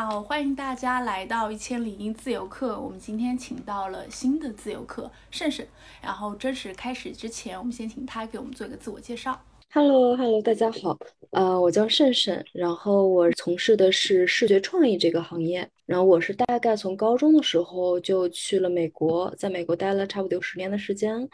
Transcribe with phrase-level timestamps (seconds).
[0.00, 2.80] 好，欢迎大家来到一千零一自由课。
[2.80, 5.66] 我们今天请到了新的自由课盛盛。
[6.00, 9.36] 然后正式开始之前，我们先请他给我们做一个自我介绍。
[9.72, 10.96] Hello，Hello，大家好，
[11.30, 21.26] 呃，我叫盛盛，然后我从事的是视觉创意这个行业，然后我是大概从高中的时候就去了美国，在美国待了差不多有十年的时间，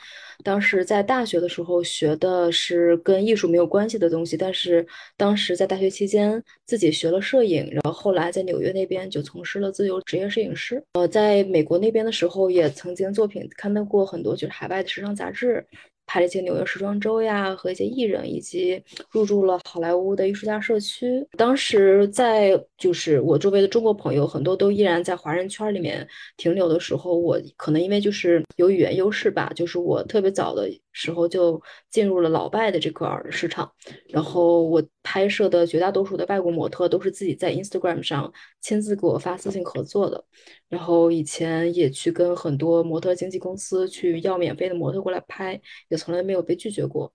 [0.45, 4.87] 当时在大学的时候学的是跟艺术没有关系的东西，但是
[5.17, 15.67] 当时在大学期间自己学了摄影，然后后来在纽约那边就从事了自由职业摄影师，呃，在美国那边的时候也曾经作品刊登过很多就是海外的时尚杂志。
[16.07, 21.27] 拍了一些纽约时装周呀，和一些艺人，以及入住了好莱坞的艺术家社区。
[21.37, 30.71] 当时在就是我周围的中国朋友很多都依然在华人圈里面停留的时候，我可能因为就是有语言优势吧，就是我特别早的。
[30.97, 33.69] 时候就进入了老外的这块市场，
[34.09, 40.25] 然后我拍摄的绝大多数的外国模特都是自己在 Instagram 上亲自给我发私信合作的，
[40.69, 45.61] 然后以前也去跟很多模特经纪公司去要免费的模特过来拍，
[45.95, 47.13] 也从来没有被拒绝过。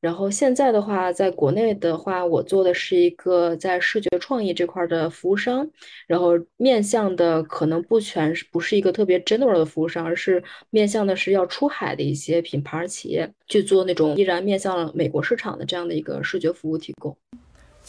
[0.00, 5.70] 然后现在的话，在国内的话，我做的是一个在视觉创意这块的服务商，
[6.06, 17.14] 然后面向的可能不全是不是一个特别 general 的服务商，而是面向的是要出海的一些品牌企业去做那种依然面向美国市场的这样的一个视觉服务提供。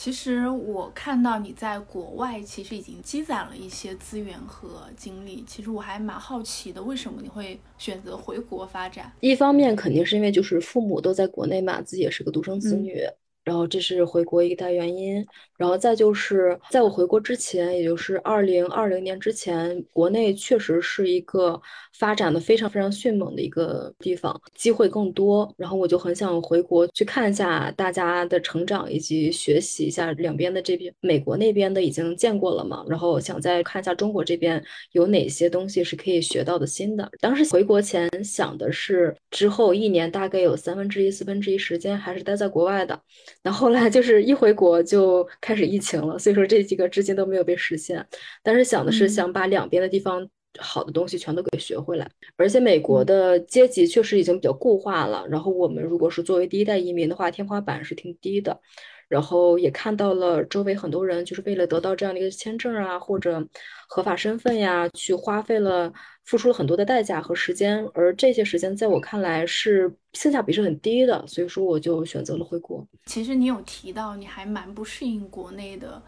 [0.03, 5.43] 其实我看到你在国外，其实已经积攒了一些资源和精力。
[5.47, 9.13] 其实我还蛮好奇的，为什么你会选择回国发展？
[9.19, 12.99] 一方面肯定是因为就是父母都在国内嘛，自己也是个独生子女。
[13.43, 15.23] 然后这是回国一大原因，
[15.57, 21.59] 然后再就是在我回国之前，也就是二零二零年之前，国内确实是一个
[21.93, 25.53] 发展的非常非常迅猛的一个地方，机会更多。
[25.57, 37.09] 然后我就很想回国去看一下大家的成长，以及学习一下两边的这边，美国那边的已经见过了嘛，然后想再看一下中国这边有哪些东西是可以学到的新的。
[37.19, 42.99] 当时回国前想的是，之后一年大概有三分之一、四分之一时间还是待在国外的。
[43.43, 48.05] 那后来就是一回国就开始疫情了，所以说这几个至今都没有被实现。
[48.43, 50.27] 但是想的是想把两边的地方
[50.59, 52.09] 好的东西全都给学回来。
[52.35, 58.59] 而且美国的阶级确实已经比较固化了，然后我们如果是作为第一代移民的话，天花板是挺低的。
[59.07, 63.45] 然后也看到了周围很多人就是为了得到这样的一个签证啊，或者
[63.89, 65.91] 合法身份呀，去花费了、
[66.23, 72.87] 付出了很多的代价和时间，而这些时间在我看来是性价比是很低的，所以说我就选择了回国。
[73.05, 76.01] 其实你有提到你还蛮不适应国内的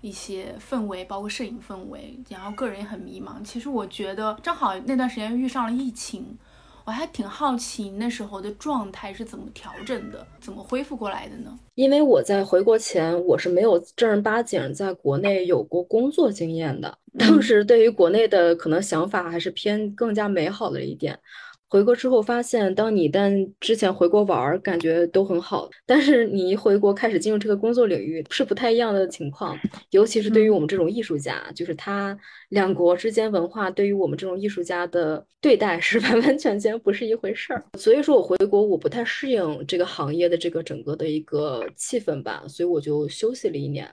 [0.00, 3.42] 一些氛围，包括摄影氛围，然后个人也很迷茫。
[3.44, 6.36] 其实我觉得正好那段时间遇上了疫情。
[6.84, 11.54] 我还挺好奇那时候的状态是怎么调整的，怎么恢复过来的呢？
[11.74, 16.96] 因为我在回国前，我是没有正儿八经在国内有过工作经验的。
[17.18, 21.18] 当时对于国内的可能想法还是偏更加美好的一点。
[21.70, 29.58] 回国之后发现，当你但之前回国玩儿，感觉都很好，但是你一回国开始进入这个工作领域，是不太一样的情况。
[29.90, 32.18] 尤其是对于我们这种艺术家，就是他
[32.48, 37.62] 两国之间文化对于我们这种艺术家的对待是 完完全全不是一回事儿。
[37.78, 43.86] 所以说我回国，我不太适应这个行业的这个整个的一个气氛吧，所以我就休息了一年。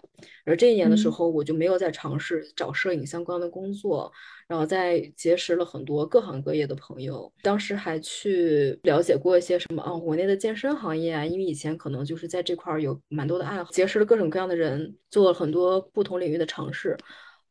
[0.45, 4.09] 而这一年的时候，我就没有再尝试找摄影相关的工作。
[4.47, 16.95] 然后在结识了很多各行各业的朋友，当时还去了解过一些什么啊，国内的健身行业啊，因为以前可能就是在这块儿有蛮多的爱好，结识了各种各样的人，做了很多不同领域的尝试。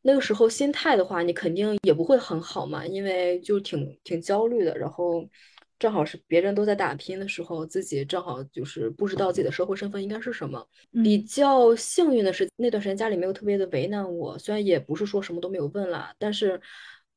[0.02, 5.28] 那个时候心态的话，你肯定也不会很好嘛，因为就挺挺焦虑的，然后。
[5.78, 10.66] 正好是别人都在打拼的时候，自己正好就是不知道自己的社会身份应该是什么。
[11.02, 16.60] 比较幸运的是，那段时间家里没有特别的为难我，虽然也不是说什么都没有问啦，但是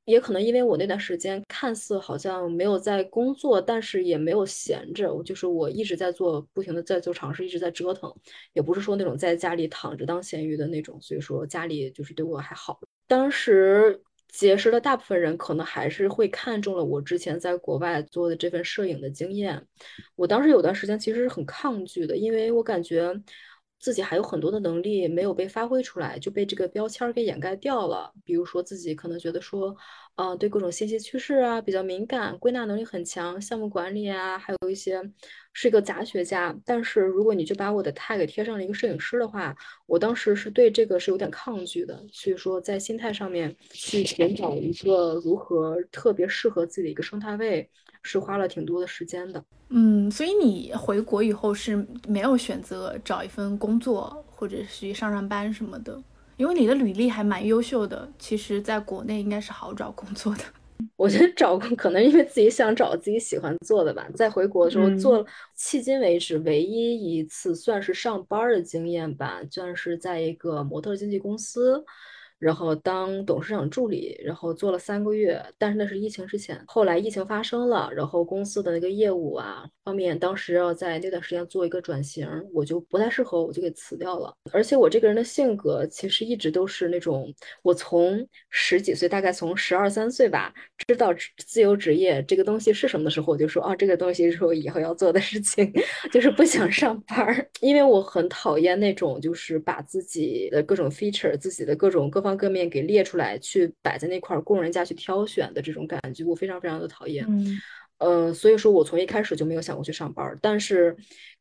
[0.05, 8.13] 也可能因为我那段时间看似好像没有在工作，但是也没有闲着，我就是我一直在做，不停的在做尝试，一直在折腾，
[8.53, 12.79] 也不是说那种在家里躺着当咸鱼的那种，所以说家里就是对我还好。
[13.07, 14.01] 当时。
[14.27, 19.65] 结识的大部分人可能还是会看中了我之前在国外做的这份摄影的经验。
[20.15, 23.13] 我当时有段时间其实是很抗拒的，因为我感觉
[23.79, 28.11] 自己还有很多的能力没有被发挥出来，就被这个标签给掩盖掉了。
[28.23, 29.75] 比如说自己可能觉得说。
[30.17, 34.99] 啊，对各种信息趋势啊比较敏感，归纳能力很强，项目管理啊，还有一些
[35.53, 36.59] 是一个杂学家。
[36.65, 42.03] 但是如果你就把我的 tag 贴上了一个摄影师的话，我当时是对这个是有点抗拒的。
[42.11, 47.69] 所以说，在心态上面去寻找一个如何特别适合自己的一个生态位，
[48.07, 49.43] 是花了挺多的时间的。
[49.69, 56.01] 嗯，所以你回国以后是没有选择找一份工作或者是上上班什么的。
[56.37, 60.43] 因为你的履历还蛮优秀的，其实在国内应该是好找工作的。
[60.95, 64.07] 我觉得找工可能因为自己想找自己喜欢做的吧。
[64.15, 65.25] 在回国的时候做，
[65.57, 71.83] 迄今为止唯一一次算是上班的经验吧，算是在一个模特经纪公司。
[72.39, 76.63] 然后当董事长助理，然后做了三个月，但是那是疫情之前。
[76.67, 84.31] 后来疫情发生了，然后公司的那个业务啊方面，当时要在那段时间做一个转型，我就不太适合，我就给辞掉了。
[84.51, 90.53] 而且我这个人的性格其实一直都是那种，我从十几岁，大概从十二三岁吧，
[90.87, 95.73] 知道自由职业这个东西是什么的时候，我就说啊，这个东西是我以后要做的事情，
[96.13, 102.26] 就是不想上班， 因为我很讨厌那种就是把自己的各种 feature，自己的各种各方。
[102.27, 107.25] 方各面给列出来，去摆在那块儿供人家去挑选的这种感觉，我非常非常的讨厌。
[107.29, 107.57] 嗯，
[107.99, 110.37] 呃，所以说我从一开始就没有想过去上班。
[110.41, 110.95] 但是，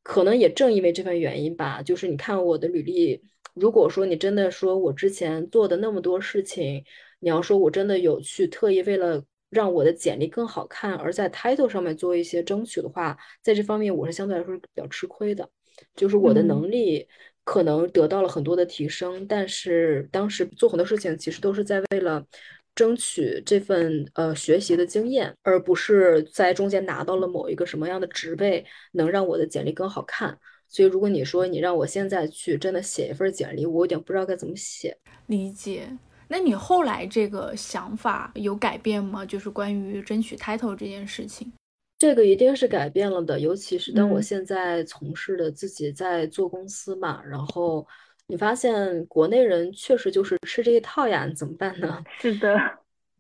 [0.05, 3.21] 可能也正因为这份原因吧，就是你看我的履历，
[3.55, 6.85] 如果说你真的说我之前做的那么多事情，
[7.19, 15.49] 你要说我真的有去特意为了让我的简历更好看，而在 title 上面做一些争取的话，在这方面我是相对来说比较吃亏的，
[15.95, 17.09] 就是我的能力。
[17.47, 22.27] 可能得到了很多的提升，但是当时做很多事情，其实都是在为了
[22.75, 30.37] 争取这份呃学习的经验，而不是在中间拿到了某一个什么样的职位，能让我的简历更好看。
[30.69, 34.99] 所以，如果你说你让我现在去真的写一份简历，我有点不知道该怎么写。
[35.27, 35.89] 理解。
[36.27, 39.25] 那你后来这个想法有改变吗？
[39.25, 41.53] 就是关于争取 title 这件事情。
[41.99, 47.87] 这个一定是改变了的，尤其是当我现在从事的自己在做公司嘛，然后
[48.27, 52.03] 你发现国内人确实就是吃这一套呀，怎么办呢？
[52.19, 52.57] 是的。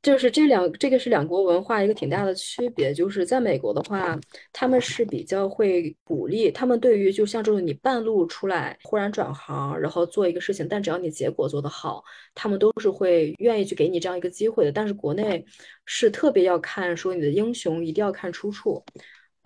[0.06, 2.94] 就是这两，这个是两国文化一个挺大的区别。
[2.94, 4.16] 就是在美国的话，
[4.52, 12.04] 他们是比较会鼓励，他们对于就像这种你半路出来忽然转行，然后做一个事情，但只要你结果做得好，
[12.36, 14.70] 他们都是会愿意去给你这样一个机会的。
[14.70, 15.44] 但是国内
[15.86, 18.80] 是特别要看说你的英雄一定要看出处。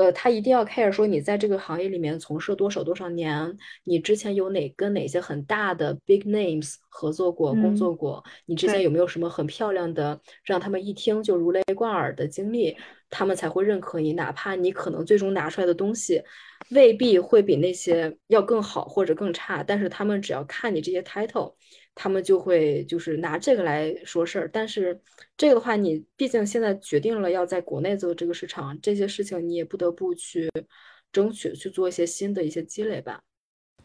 [0.01, 3.55] 呃，他一定要 care 说你在这个行业里面从事多少多少年，
[3.85, 12.75] 你之前有哪跟哪些很大的 big names 合作过、工作过，你之前有没有什么很漂亮的让他们一听就如雷贯耳的经历，
[13.11, 14.15] 他们才会认可你。
[14.15, 16.23] 哪怕你可能最终拿出来的东西
[16.71, 21.53] 未必会比那些要更好或者更差，但是他们只要看你这些 title。
[21.95, 24.99] 他们就会就是拿这个来说事儿，但是
[25.37, 30.49] 这个的话，你毕竟现在决定了要在国内做这个市场，这些事情你也不得不去
[31.13, 33.21] 争取去做一些新的一些积累吧。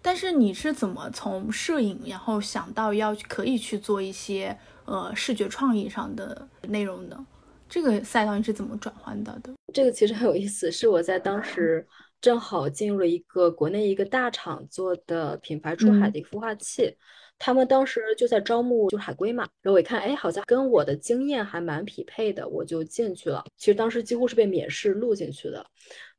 [0.01, 4.55] 但是你是怎么从摄影，然后想到要可以去做一些
[4.85, 7.19] 呃视觉创意上的内容的？
[7.67, 9.51] 这个赛道你是怎么转换到的？
[9.73, 11.85] 这个其实很有意思，是我在当时
[12.21, 16.95] 正好进入了一个国内一个大厂做的品牌出海的一个孵化器。
[17.37, 19.47] 他们当时就在招募，就海归嘛。
[19.61, 23.43] 然后我一看，哎，好像跟我的经验还蛮匹配的，我就进去了。
[23.57, 25.65] 其实当时几乎是被免试录进去的，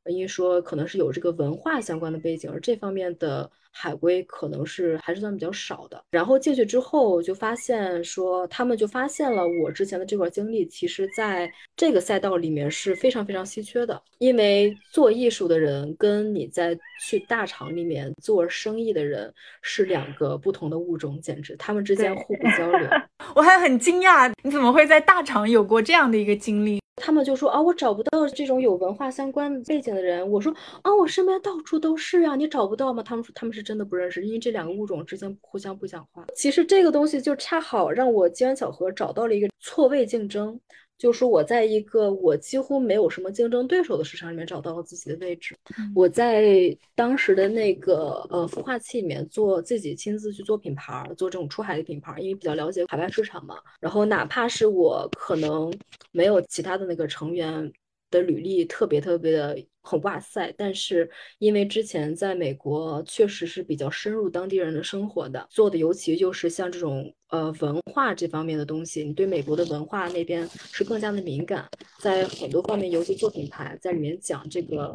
[0.09, 3.49] 因为说可能是有这个文化相关的背景，而这方面的。
[3.79, 14.01] 海归可能是还是算比较少的，然后进去之后就发现说，他们就发现了我之前的这块经历，其实在这个赛道里面是非常非常稀缺的。
[14.17, 22.89] 因为做艺术的人跟你在去大厂里面做生意的人是两个不同的物种，简直他们之间互不交流。
[23.35, 26.81] 我还很惊讶，你怎么会在大厂有过这样的一个经历？
[26.97, 30.29] 他们就说啊，我找不到这种有文化相关背景的人。
[30.29, 33.01] 我说啊，我身边到处都是啊，你找不到吗？
[33.03, 36.25] 他们说他们是真的不认识，因为这两个物种之间互相不讲话。
[36.35, 40.59] 其实这个东西就恰好让我机缘巧合找到了一个错位竞争。
[40.97, 45.55] 就是我在一个我几乎没有什么竞争对手的市场里面找到了自己的位置。
[45.95, 53.57] 我在当时的那个呃孵化器里面做自己亲自去做品牌，做这种出海的品牌，因为比较了解海外市场嘛。
[53.79, 55.73] 然后哪怕是我可能
[56.11, 57.71] 没有其他的那个成员。
[58.09, 71.65] 的履历特别特别的很哇塞，但是因为之前在美国确实是比较深入当地人的生活的，做的尤其就是像这种呃文化这方面的东西，你对美国的文化那边是更加的敏感，
[71.99, 74.87] 在很多方面，尤其做品牌在里面讲这个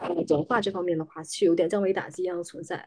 [0.00, 2.86] 呃文化这方面的话，是有点降维打击一样的存在。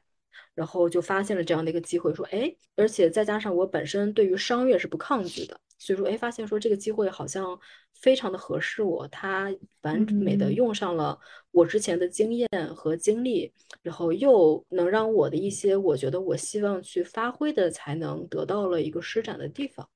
[0.54, 7.60] 然后就发现了这样的一个机会，说哎，而且再加上我本身对于商业是不抗拒的，所以说哎，发现说这个机会好像
[8.02, 11.18] 非常的合适我，它完美的用上了
[11.52, 19.88] 我之前的经验和经历，然后又能让我的一些我觉得我希望去发挥的才能得到了一个施展的地方。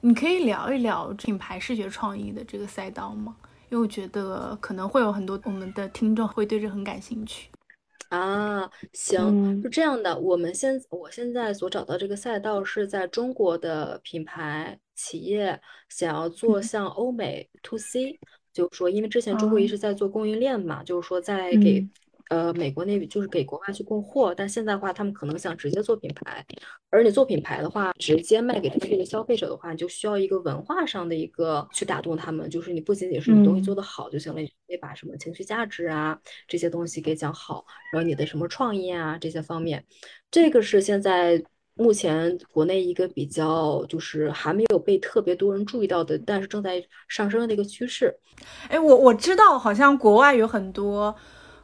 [0.00, 3.36] 你可以聊一聊品牌视觉创意的这个赛道吗？
[3.70, 7.50] 因为我觉得可能会有很多我们的听众会对这很感兴趣。
[8.08, 18.18] 啊，行，是这样的，我们现我现在所找到这个赛道是在中国的品牌企业想要做向欧美 to C，
[18.52, 21.86] 就是说，因为之前中国一直在做供应链嘛，就是说在给。
[22.28, 26.44] 呃，美国那边就是给国外去供货，但现在的话，他们可能想直接做品牌，
[26.90, 39.82] 而你做品牌的话，直接卖给他们这个消费者的话，你就需要一个文化上的一个去打动他们，就是你不仅仅是你东西做得好就行了，你得把什么情绪价值啊这些东西给讲好，然后你的什么创意啊这些方面，
[40.30, 41.42] 这个是现在
[41.74, 48.14] 目前国内一个比较就是还没有被特别多人注意到的，但是正在上升的一个趋势。
[48.68, 51.14] 哎，我我知道，好像国外有很多。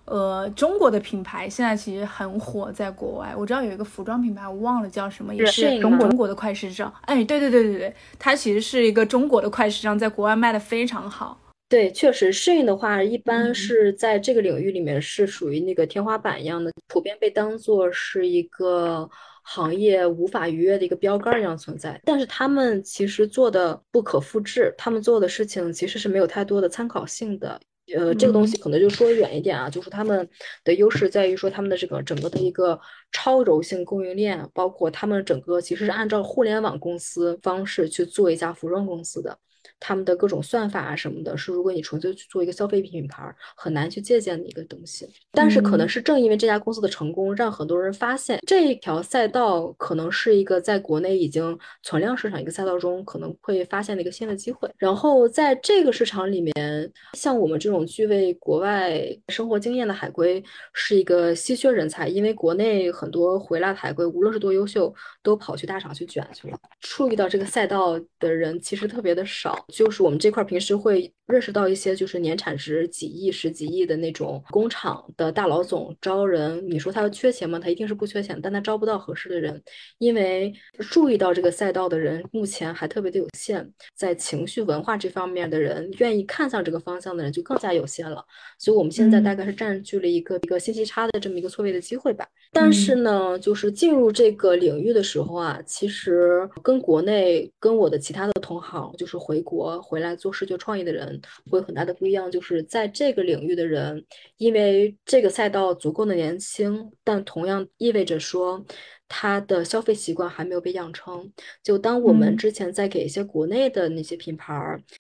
[0.06, 6.92] 呃，中国的品牌现在其实很火，在国外我知道有一个服装品牌，我忘了叫什么，也是中国的快时尚。
[7.02, 11.40] 哎，对对对对对，它其实是一个中国的快时尚，在国外卖的非常好。
[11.68, 19.08] 对，确实，适应的话一般是在这个领域里面是属于那个天花板一样的，普遍被当做是一个
[19.42, 21.98] 行业无法逾越的一个标杆一样存在。
[22.04, 27.58] 但是他们其实做的不可复制，他们做的事情其实是没有太多的参考性的。
[27.92, 30.28] 呃，这个东西可能就说远一点啊，就是他们
[30.64, 32.80] 的优势在于说他们的这个整个的一个
[33.12, 39.38] 超柔性供应链，包括他们整个其实是按照互联网公司方式去做一家服装公司的。
[39.86, 43.22] 他们的各种算法啊什么的，是如果你纯粹去做一个消费品牌，
[43.54, 45.06] 很难去借鉴的一个东西。
[45.32, 54.70] 但是可能是正因为这家公司的成功，让很多人发现这一条赛道可能是一个在国内已经存量市场一个赛道中可能会发现的一个新的机会。
[54.78, 58.98] 然后在这个市场里面，像我们这种具备国外
[59.28, 66.58] 生活经验的海归是一个稀缺人才，因为国内很多回来的海归，无论是多优秀，都跑去大厂去卷去了。
[66.80, 69.66] 注意到这个赛道的人其实特别的少。
[69.74, 77.58] 就是我们这块平时会认识到一些，就是年产值几亿、十几亿的那种工厂的大老总招人，你说他缺钱吗？
[77.58, 79.60] 他一定是不缺钱，但他招不到合适的人，
[79.98, 88.24] 因为注意到这个赛道的人目前还特别的有限，在情绪文化这方面的人愿意看向这个方向的人就更加有限了。
[88.58, 92.24] 所以我们现在大概是占据了一个一个信息差的这么一个错位的机会吧。
[92.52, 99.63] 但是呢，就是进入这个领域的时候啊，其实跟国内跟我的其他的同行，就是回国。
[99.64, 104.04] 我回来做视觉创意的人会有很大的不一样，就是在这个领域的人，
[104.36, 108.64] 因为这个赛道足够的年轻，但同样意味着说。
[109.08, 111.30] 他的消费习惯还没有被养成。
[111.62, 114.54] 就当我们之前在给一些国内的那些品牌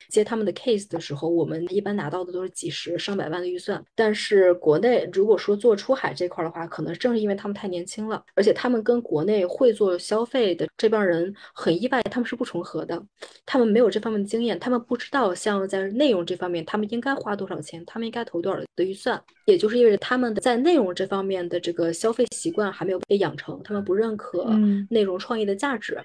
[0.08, 3.84] 接他们的 case 的时候，我们一般拿到的都是几十上百万的预算。
[3.94, 13.02] 但是国内如果说做出海这块的话，可能正是因为他们太年轻了，而且他们跟国内会做消费的这帮人很意外，他们是不重合的。
[13.46, 19.22] 他们没有这方面的经验，他们不知道像在内容这方面，他们应该花多少钱，他们应该投多少的预算。
[19.44, 24.04] 也就是意味着他们在内容这方面的这个消费习惯还没有被养成，他们不认。
[24.04, 24.44] 认可
[24.90, 25.98] 内容创意的价值，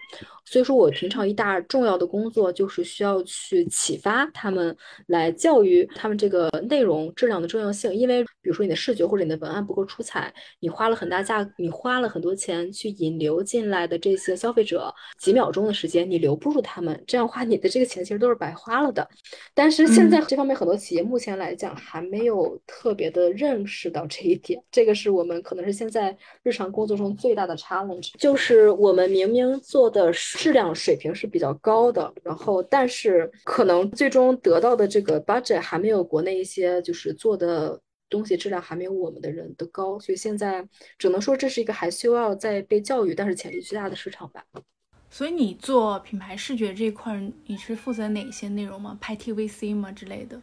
[0.46, 4.74] 所以说我平常一大重要的工作就是需要去启发他们，
[5.08, 7.94] 来教育他们这个内容质量的重要性。
[7.94, 19.06] 因为比如说你的视觉或者你的文案不够出彩，你花了很大价，你花了很多钱去引流进来的这些消费者，几秒钟的时间你留不住他们，这样花你的这个钱其实都是白花了的。
[19.54, 28.12] 但是现在这方面很多企业目前来讲还没有特别的认识到这一点，这个是我们可能是现在日常工作中最大的 challenge，。
[28.18, 40.68] 就是我们明明做的质量水平是比较高的，然后但是可能最终得到的这个 budget 还没有国内一些就是做的东西质量还没有我们的人的高，所以现在
[40.98, 44.44] 只能说这是一个还需要再被教育，但是潜力巨大的市场吧。
[45.12, 48.98] 所以你做品牌视觉这一块，你是负责哪些内容吗？
[49.02, 50.40] 拍 TVC 吗之类的？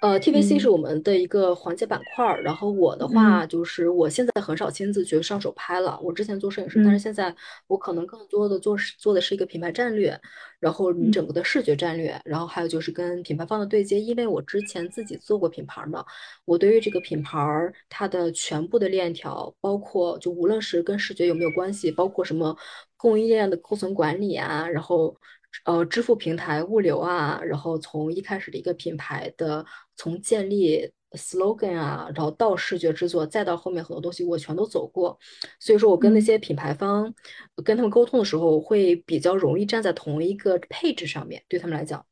[0.00, 5.98] 呃，TVC 是我们的一个环节板块儿，然后我的话就是我现在很少亲自去上手拍了。
[6.00, 7.34] 我之前做摄影师，但是现在
[7.66, 10.16] 我可能更多的做是做的是一个品牌战略，
[10.60, 13.98] 然后你整个的视觉战略，然后还有就是跟品牌方的对接。
[13.98, 16.04] 因为我之前自己做过品牌嘛，
[16.44, 17.36] 我对于这个品牌
[17.88, 22.56] 它的全部的链条，包括就无论是跟视觉有没有关系，包括什么
[22.96, 25.16] 供应链的库存管理啊，然后。
[25.64, 29.64] 呃，支付平台、物流啊，然后从一开始的一个品牌的
[29.96, 35.18] 从建立 slogan 啊，然后到视觉制作，再到后面很多东西，我全都走过。
[35.58, 37.12] 所以说我跟那些品牌方
[37.64, 42.04] 跟他们沟通的时候，会比较容易站在同一个配置上面，对他们来讲。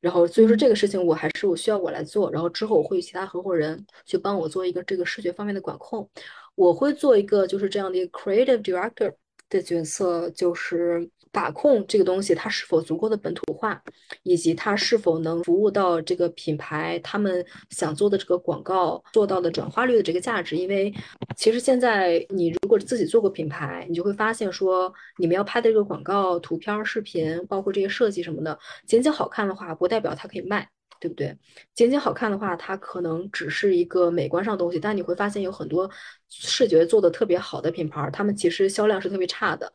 [0.00, 2.30] 然后所以说这个事情我还是我需要我来做。
[2.30, 6.08] 然后之后我会与其他合伙人去帮我做一个这个视觉方面的管控。
[6.54, 9.14] 我会做一个就是这样的一个 creative director。
[9.48, 13.82] 的角色就是把控这个东西它是否足够的本土化，
[14.22, 20.56] 以及它是否能服务到这个品牌他们想做的这个广告做到的转化率的这个价值。
[20.56, 20.92] 因为
[21.36, 30.68] 其实现在你如果自己做过品牌，你就会发现说你们要拍的这个广告图片、视频，包括这些设计什么的，仅仅好看的话，不代表它可以卖。
[31.06, 31.36] 对不对？
[31.74, 35.90] 仅仅好看的话，它可能只是一个美观上的东西，但你会发现有很多
[36.28, 39.72] 视觉做的特别好的品牌，他们其实销量是特别差的。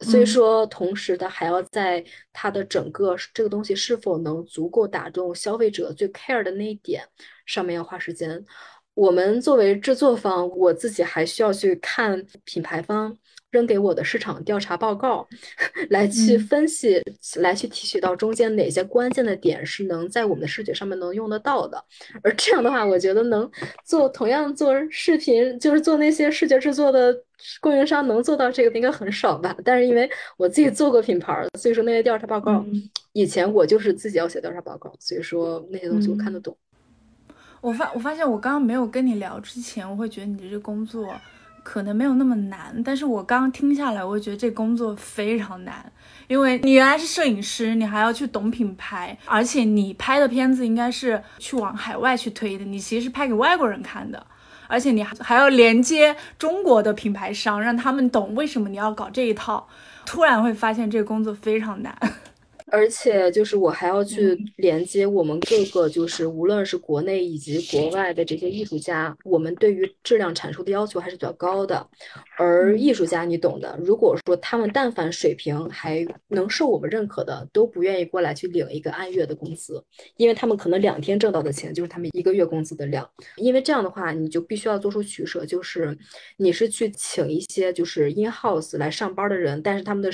[0.00, 7.04] 所以说，同时它还要在它的整个这个东西是否能足够打动消费者最 care 的那一点
[7.46, 8.44] 上面要花时间。
[8.94, 13.16] 我们作为制作方，我自己还需要去看品牌方。
[13.54, 15.24] 扔给我的市场调查报告，
[15.90, 17.00] 来去分析，
[17.36, 21.82] 来去提取到中间哪些关键的点是能在我们的视觉上面能用得到的。
[22.24, 23.48] 而这样的话，我觉得能
[23.84, 27.16] 做同样做视频，就是做那些视觉制作的
[27.60, 29.56] 供应商能做到这个应该很少吧。
[29.64, 32.66] 但是因为我自己做过品牌，所以说那些调查报告，
[33.12, 36.56] 以前我就是自己要写调查报告，所以说那些东西我看得懂。
[37.60, 41.14] 我发我发现我刚刚没有跟你聊之前，我会觉得你的这工作。
[41.64, 45.90] 可能没有那么难，但是我刚听下来，我觉得这工作非常难，
[46.28, 54.24] 因为你原来是摄影师，你还要去懂品牌，而且你拍的片子应该是去往海外去推的，你其实是拍给外国人看的，
[54.68, 59.66] 而且你还还要连接中国的品牌商，让他们懂为什么你要搞这一套，
[60.04, 61.96] 突然会发现这个工作非常难。
[62.74, 71.88] 而且就是我还要去连接我们各个，就是无论是国内以及国外的这些艺术家，我们对于质量产出的要求还是比较高的。
[72.36, 79.80] 而艺术家，你懂的，如果说他们但凡水平还能受我们认可的，都不愿意过来去领一个按月的工资，
[80.16, 83.08] 因为他们可能两天挣到的钱就是他们一个月工资的量。
[83.36, 85.96] 因为这样的话，你就必须要做出取舍，就是
[86.38, 90.10] 你是去请一些就是 in house 来上班的人，但是他们的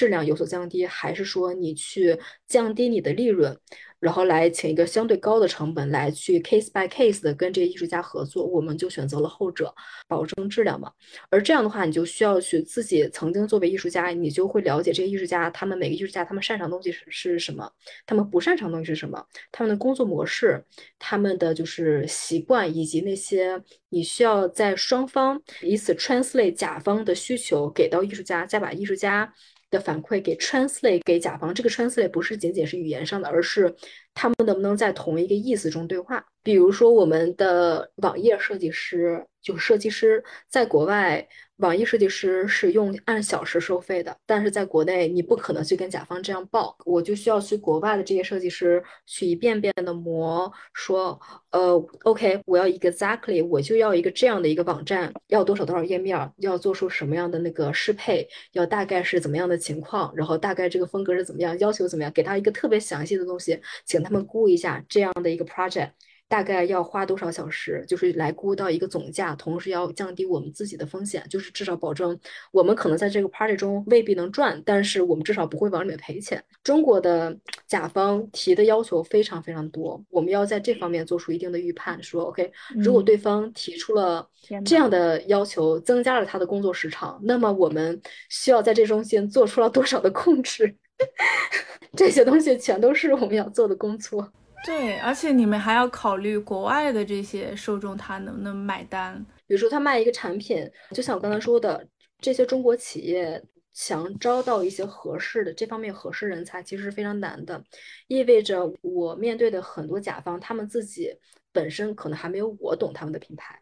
[0.00, 3.54] 质量有所降低，还是说你去降低你的利润？
[3.98, 9.74] 然后来请一个相对高的成本来去 case by case 的跟这些艺术家合作，我们就选择了后者，
[10.08, 10.90] 保证质量嘛。
[11.28, 17.70] 而这样的话，你就需要去自己曾经作为艺术家，你就会了解这些艺术家，他们每个艺术家他们擅长东西是是什么，
[18.06, 20.64] 他们不擅长东西是什么，他们的工作模式，
[20.98, 29.34] 他们的就是习惯，以及那些你需要在双方以此 translate 甲方的需求给到艺术家，再把艺术家。
[29.70, 33.74] 的反馈给 translate 给甲方，这个 translate 不是仅仅是语言上的，而是
[34.14, 36.24] 他们能不能在同一个意思中对话。
[36.42, 41.28] 比如说，我们的网页设计师，就设计师，在国外。
[41.60, 51.20] 网易设计师是用按小时收费的，但是在国内你不可能去跟甲方这样报，我就需要去国外的这些设计师去一遍遍的磨，说，
[51.50, 65.90] 呃，OK，我要 exactly，我就要一个这样的一个网站，要多少多少页面，要做出什么样的那个适配，要大概是怎么样的情况，然后大概这个风格是怎么样，要求怎么样，给他一个特别详细的东西，请他们估一下这样的一个 project。
[66.30, 72.16] 大概要花多少小时，就是来估到一个总价，同时要降低我们自己的风险，就是至少保证
[72.52, 76.40] 我们可能在这个 party 中未必能赚，但是我们至少不会往里面赔钱。
[76.62, 84.24] 中国的甲方提的要求非常非常多，我们要在这方面做出一定的预判，说 OK，如果对方提出了
[84.64, 90.76] 这样的要求，增加了他的工作时长，那么我们需要在这中间做出了多少的控制？
[91.96, 94.32] 这些东西全都是我们要做的工作。
[94.64, 99.24] 对，而且你们还要考虑国外的这些受众，他能不能买单？
[99.46, 101.86] 比如说，他卖一个产品，就像我刚才说的，
[102.20, 103.42] 这些中国企业
[103.72, 107.62] 想招到一些合适的这方面合适人才，其实是非常难的。
[108.06, 111.10] 意味着我面对的很多甲方，他们自己
[111.52, 113.58] 本身可能还没有我懂他们的品牌，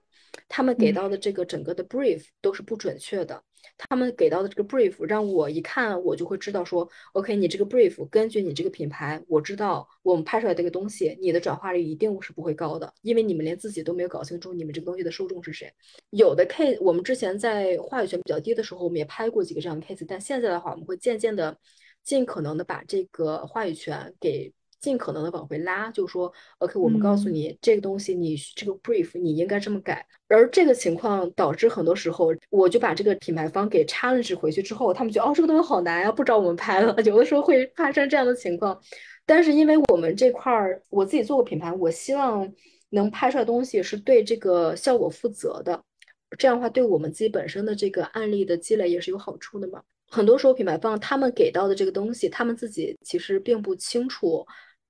[0.49, 3.43] 他们给到的这个整个的 brief 都是不准确的。
[3.77, 15.73] 他们给到的这个 brief 让我一看，我就会知道说，OK，你这个 brief 根据你这个品牌，我知道我们拍出来这个东西，你的转化率一定是不会高的，因为你们连自己都没有搞清楚你们这个东西的受众是谁。
[16.11, 21.57] 有的 case，我们之前在话语权比较低的时候，我们也拍过几个这样的 case，但现在的话，我们会渐渐的、
[22.03, 24.53] 尽可能的把这个话语权给。
[24.81, 30.07] 尽可能的往回拉，就说，OK，我们告诉你这个东西，你这个 brief 你应该这么改。
[30.29, 36.95] 而这个情况导致很多时候，我就把这个品牌方给 challenge 回去之后，他们觉得哦，这个东西好难呀，不找我们拍了。
[37.03, 38.79] 有的时候会发生这样的情况。
[39.25, 42.51] 但是因为我们这块儿，我自己做过品牌，我希望
[42.91, 45.83] 能拍出来东西是对这个效果负责的。
[46.39, 49.83] 这样的话，对我们自己本身的这个案例的积累也是有好处的嘛。
[50.11, 54.47] 很多时候品牌方他们给到的这个东西，他们自己其实并不清楚。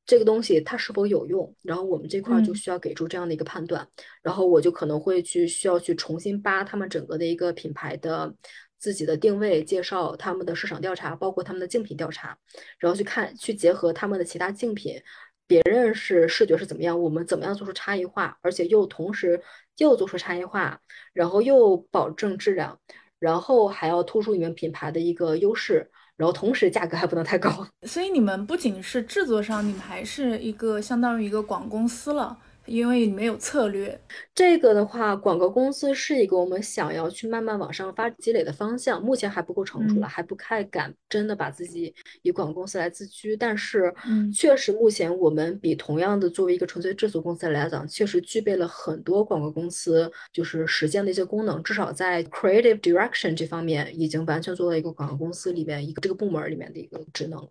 [0.09, 1.55] 这个东西它是否有用？
[1.61, 3.87] 然后我们这块就需要给出这样的一个判断，
[4.23, 8.35] 然后我就可能会去需要去重新扒他们整个的一个品牌的
[8.79, 12.38] 自己的定位，介绍他们的市场调查，包括他们的竞品调查，
[12.79, 14.99] 然后去看，去结合他们的其他竞品，
[15.47, 19.42] 别人是视觉是怎么样，我们怎么样做出差异化，而且又同时
[19.77, 20.81] 又做出差异化，
[21.12, 22.81] 然后又保证质量，
[23.18, 27.66] 然后还要突出你们品牌的一个优势，然后同时价格还不能太高。
[27.87, 32.37] 所以你们不仅是制作商，你们还是一个相当于一个广公司了。
[32.68, 33.98] 因为没有策略，
[34.35, 43.37] 这个的话，广告公司是一个我们想要去慢慢往上发积累的方向，目前还不够成熟了，还不太敢真的把自己以广告公司来自居。
[43.37, 43.92] 但是，
[44.33, 57.48] 确实目前我们比同样的作为一个纯粹制作公司来讲，确实具备了很多广告公司就是实践的一些功能，至少在 creative direction 这方面，已经完全做到一个广告公司里面一个这个部门里面的一个职能了。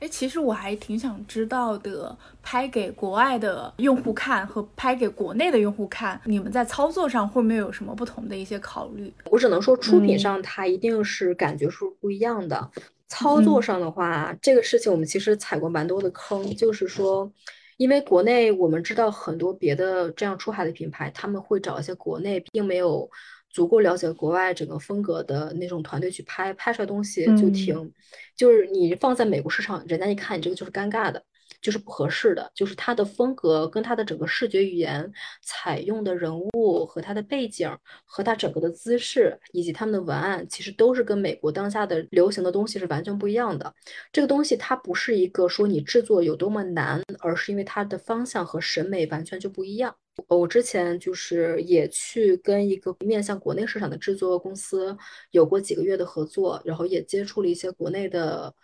[0.00, 9.12] 哎，其实我还挺想知道的，拍给国外的用户看和拍给国内的用户看，你们在操作上会不会有什么不同的一些考虑？
[9.30, 12.70] 我只能说，出品上它一定是感觉是不一样的。
[13.08, 17.30] 操作上的话，这个事情我们其实踩过蛮多的坑，就是说，
[17.76, 23.08] 因为国内我们知道很多别的这样出海的品牌，他们会找一些国内并没有。
[23.54, 27.90] 足够了解国外整个风格的那种团队去拍，拍出来东西就挺，
[28.36, 31.24] 就是你放在美国市场，人家一看你这个就是尴尬的。
[31.60, 35.10] 就是不合适的，就是它的风格跟它的整个视觉语言
[35.42, 43.72] 采用的人物和它的背景和它整个的姿势以及他们的文案，其实都是跟美国当下的流行的东西是完全不一样的。
[44.12, 49.96] 这个东西它不是一个说你制作有多么难，而是因为它的方向和审美完全就不一样。
[50.28, 54.96] 我之前就是也去跟一个面向国内市场的制作公司
[55.30, 58.54] 有过几个月的合作，然后也接触了一些国内的。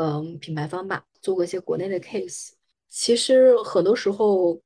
[0.00, 2.50] 嗯，品牌方吧，做过一些国内的 case。
[2.88, 4.62] 其实很多时候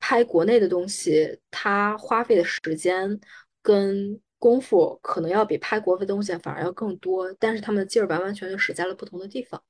[0.00, 3.20] 拍国内的东西，它花费的时间
[3.62, 9.62] 跟功夫可能要比拍国外的东西反而要更多，但是他们的劲儿完完全全使在了不同的地方。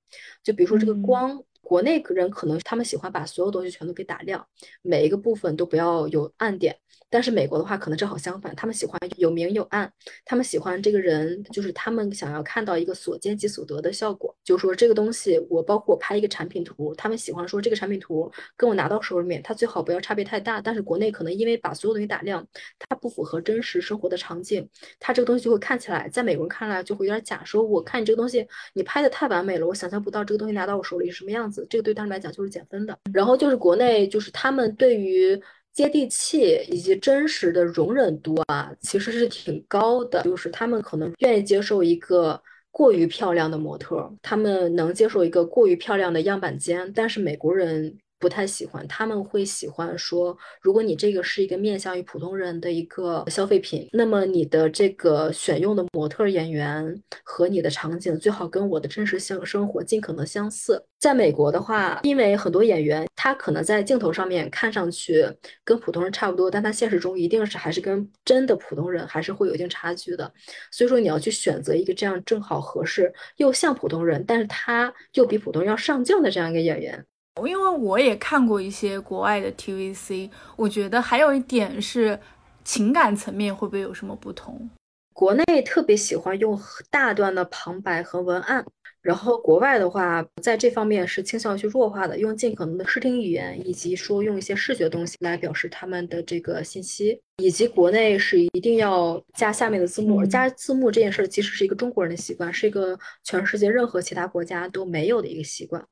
[0.42, 4.46] 就比如说这个光，国内人可能他们喜欢把所有东西全都给打亮，
[4.82, 6.76] 每一个部分都不要有暗点。
[7.08, 9.90] 但是美国的话可能正好相反，他们喜欢有明有暗，
[10.24, 14.34] 他们喜欢这个人，就是他们想要看到一个所见即所得的效果。
[14.42, 20.60] 就是说这个东西，我包括我拍一个产品图，他们喜欢说这个产品图跟我拿到手里面，它最好不要差别太大。
[20.60, 22.46] 但是国内可能因为把所有东西打亮，
[22.78, 24.66] 它不符合真实生活的场景，
[24.98, 27.44] 它这个东西就会看起来，在美国人看来就会有点假。
[27.44, 32.98] 说我看你这个东西，你拍的太完美了，我想象不到这个东西拿到我手里是什么样子，这个对他们来讲就是减分的。
[33.12, 35.40] 然后就是国内，就是他们对于。
[35.74, 40.22] 接地气以及真实的容忍度啊，其实是挺高的。
[40.22, 42.38] 就是他们可能愿意接受一个
[42.70, 47.96] 过于漂亮的模特，他们能接受一个过于漂亮的样板间，但是美国人。
[48.22, 60.80] 不太喜欢，他们会喜欢说，如果你这个是一个面向于普通人的一个消费品，那么你的这个选用的模特演员和你的场景最好跟我的真实生生活尽可能相似。
[61.00, 65.26] 在美国的话，因为很多演员他可能在镜头上面看上去
[65.64, 70.32] 跟普通人差不多，但他现实中一定是还是跟真的普通人还是会有一定差距的。
[70.70, 77.04] 所以说你要去选择一个这样正好合适又像普通人，但是他又比普通人要上镜的这样一个演员。
[77.46, 82.18] 因为我也看过一些国外的 TVC，我觉得还有一点是
[82.62, 84.68] 情感层面会不会有什么不同？
[85.14, 88.64] 国内特别喜欢用大段的旁白和文案，
[89.00, 105.82] 然后国外的话在这方面是倾向于去弱化的，用尽可能的视听语言，以及说用一些视觉东西来表示他们的这个信息，以及国内是一定要加下面的字幕，加字幕这件事其实是一个中国人的习惯，是一个全世界任何其他国家都没有的一个习惯。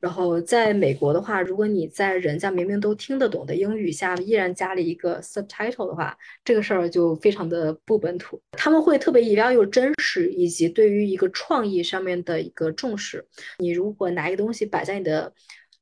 [0.00, 8.40] 然后在美国的话，如果你在人家明明都听得懂的英语下，依然加了一个 subtitle 的话，这个事儿就非常的不本土。
[8.52, 13.26] 他们会特别也要又真实以及对于一个创意上面的一个重视。
[13.58, 15.32] 你如果拿一个东西摆在你的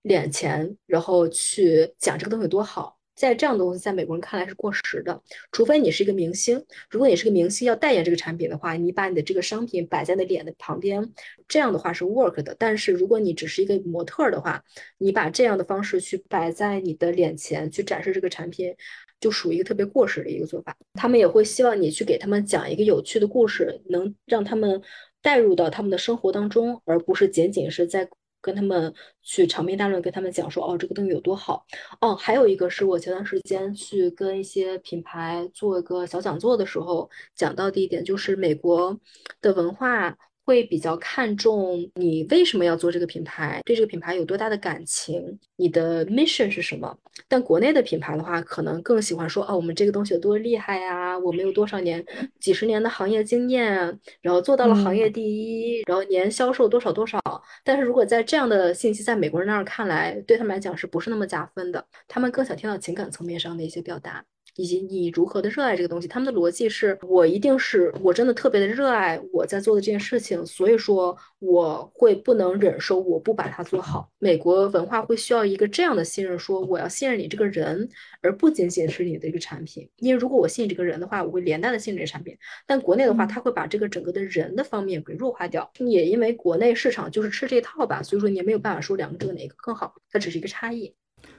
[0.03, 2.96] 脸前，然后去讲这个东西多好。
[3.17, 6.63] 在这样的东西，在美国人看来是过时的，除非你是一个明星。
[6.91, 11.13] 如果你是个明星要代言这个产品的话，你把你的这个商品摆在你脸的旁边，
[11.49, 12.55] 这样的话是 work 的。
[12.59, 14.63] 但是如果你只是一个模特的话，
[14.99, 18.75] 你把这样的方式去摆在你的脸前去展示这个产品，
[19.19, 20.77] 就属于一个特别过时的一个做法。
[20.93, 24.83] 他们也会希望你去给他们讲一个有趣的故事，能让他们
[25.23, 28.09] 带入到他们的生活当中，而不是仅仅是在。
[28.47, 31.67] 跟他们去长篇大论跟他们讲说哦这个东西有多好。
[32.01, 38.97] 哦，还有一个是我前段时间去跟一些品牌做一个小讲座的时候讲到的一点，就是美国
[39.43, 46.97] 的文化会比较看重你为什么要做这个品牌，对这个品牌有多大的感情，你的 mission 是什么。
[47.27, 52.05] 但国内的品牌的话，可能更喜欢说，哦，我们这个东西有多厉害呀，我们有多少年、
[52.39, 53.75] 几十年的行业经验，
[54.21, 57.21] 然后做到了行业第一，然后年销售多少多少。
[57.65, 61.85] 但是如果在这样的信息在美国人那儿看来，对他们来讲是不是那么加分的？
[62.07, 64.25] 他们更想听到情感层面上的一些表达。
[64.55, 74.09] 以及你如何的热爱这个东西，他们的逻辑是我一定是我真的特别的热爱我在做的这件事情，所以说我会不能忍受我不把它做好。
[74.19, 77.89] 美国文化会需要一个这样的信任，说我要信任你这个人，
[78.23, 79.89] 而不仅仅是你的一个产品。
[79.97, 82.37] 因为如果我信任这个人的话，我会连带的信任这个产品。
[82.67, 85.71] 但国内的话，他会把这个整个的人的方面给弱化掉。
[85.79, 90.95] 也因为国内市场就是吃这套吧，所以说你也没有办法说两者哪个更好，它只是一个差异。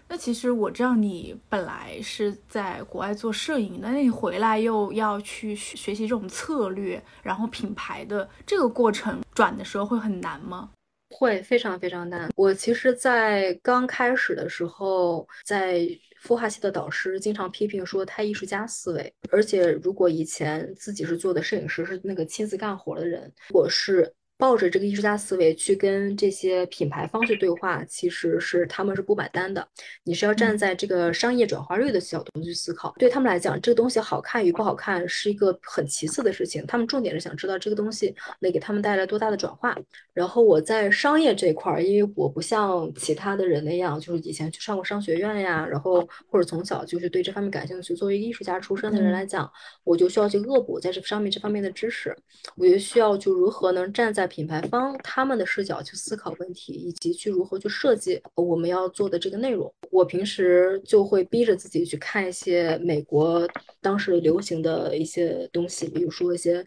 [0.10, 10.70] 那其实我知道你本来是在国外做摄影的，那你回来又要去学习这种策略，然后品牌的这个过程转的时候会很难吗？
[11.10, 12.30] 会非常非常难。
[12.36, 15.88] 我其实，在刚开始的时候，在
[16.22, 24.14] 孵化器的导师经常批评说太艺术家思维，而且如果以前自己是做的摄影师，是那个亲自干活的人，我是。
[24.38, 29.68] 抱着这个艺术家思维去跟这些品牌方去对话，其实是他们是不买单的。
[30.04, 39.76] 你是要站在这个商业转化率的角度去思考，对他们来讲，这个东西好看与不好看是一个很其次的事情，他们重点是想知道这个东西能给他们带来多大的转化。
[40.14, 47.96] 然后我在商业这块儿，因为我不像其他的人那样，就是以前去上过商学院呀，然后或者从小就是对这方面感兴趣。
[47.96, 49.52] 作为艺术家出身的人来讲，
[49.84, 52.16] 我就需要去恶补在这上面这方面的知识，
[52.56, 54.27] 我就需要就如何能站在。
[54.28, 59.74] 品牌方他们的视角去思考问题，以及去如何去设计我们要做的这个内容。
[59.90, 63.48] 我平时就会逼着自己去看一些美国
[63.82, 66.66] 当时流行的一些东西，比如说一些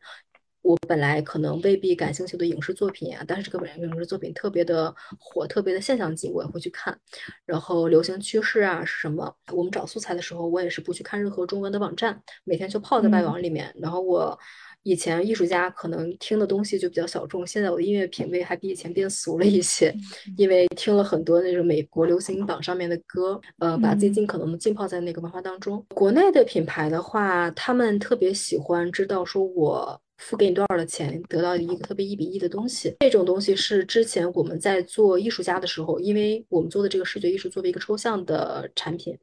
[0.62, 6.98] 我本来可能未必感兴趣的影视作品啊，但是这个本影视作品特别的火，特别的现象级，我也会去看。
[7.46, 9.34] 然后流行趋势啊是什么？
[9.52, 13.74] 我们找素材的时候，我也是不去看任何中文的网站，每天就泡在外网里面。
[13.78, 14.38] 然后我。
[14.82, 19.94] 以前艺术家可能听的东西就比较小众，现在我的音乐品味还比以前变俗了一些，
[20.36, 25.84] 因为听了很多那种美国流行榜上面的歌，呃，把自己尽可能的浸泡在那个文化当中。
[25.94, 32.94] 国内的品牌的话，他们特别喜欢知道说我付给你多少的钱，得到一个特别一比一的东西。
[33.00, 39.16] 这种东西是之前我们在做艺术家的时候，因为我们做的这个视觉艺术作为一个抽象的产品。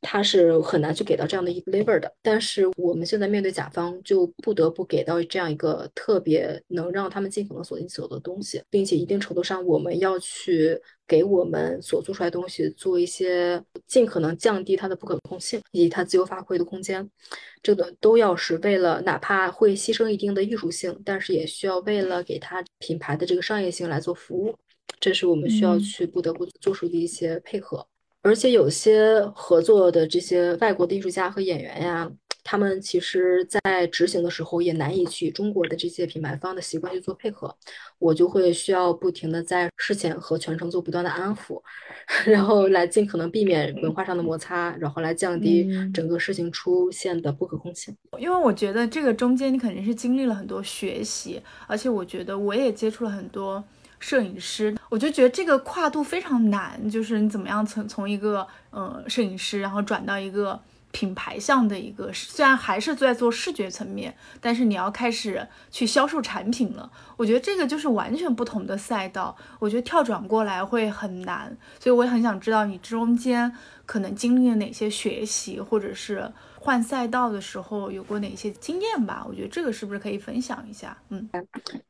[0.00, 17.10] 它是很难去给到这样的一个 lever 的，但是我们现在面对甲方，就不得不给到这样一个特别能让他们尽可能锁定所有的东西，并且一定程度上，我们要去给我们所做出来东西做一些尽可能降低它的不可控性以及它自由发挥的空间，
[17.62, 24.54] 这个都要是为了哪怕会牺牲一定的艺术性，但是也需要为了给它品牌的这个商业性来做服务，
[25.00, 27.84] 这是我们需要去不得不做出的一些配合。
[28.22, 32.10] 而且有些合作的这些外国的艺术家和演员呀，
[32.44, 37.54] 他们其实在执行的时候也难以去中国的这些品牌方的习惯去做配合，
[37.98, 41.62] 我就会需要不停的在事前和全程做不断的安抚，
[42.26, 47.96] 然后来尽可能避免文化上的摩擦，然后来降低整个事情出现的不可控性。
[48.18, 53.62] 因为我觉得这个中间你肯定是经历了很多学习，而且我觉得我也接触了很多。
[53.98, 66.90] 摄影师，我就觉得这个跨度非常难，就是你怎么样从从一个呃摄影师，然后转到一个品牌向的一个，虽然还是在做视觉层面，但是你要开始去销售产品了。
[67.16, 73.52] 我觉得这个就是完全不同的赛道，我觉得跳转过来会很难，所以我也很想知道你中间
[73.84, 76.32] 可能经历了哪些学习，或者是。
[76.60, 79.24] 换赛道的时候有过哪些经验吧？
[79.28, 81.00] 我觉得这个是不是可以分享一下？
[81.10, 81.28] 嗯，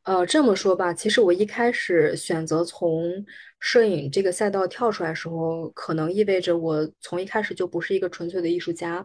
[0.02, 3.24] 呃，这么说吧，其实我一开始选择从
[3.58, 9.04] 摄影这个赛道跳出来的时候，可能意味着我从一开始就不是一个纯粹的艺术家。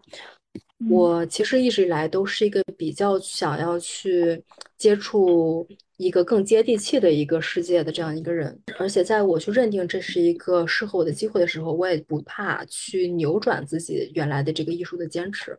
[0.89, 4.43] 我其实一直以来都是一个比较想要去
[4.77, 5.67] 接触。
[6.03, 15.57] 一个更接地气的一个世界的这样一个人，而且在我去认定这是一个适合我的机会的时候，我也不怕去扭转自己原来的这个艺术的坚持，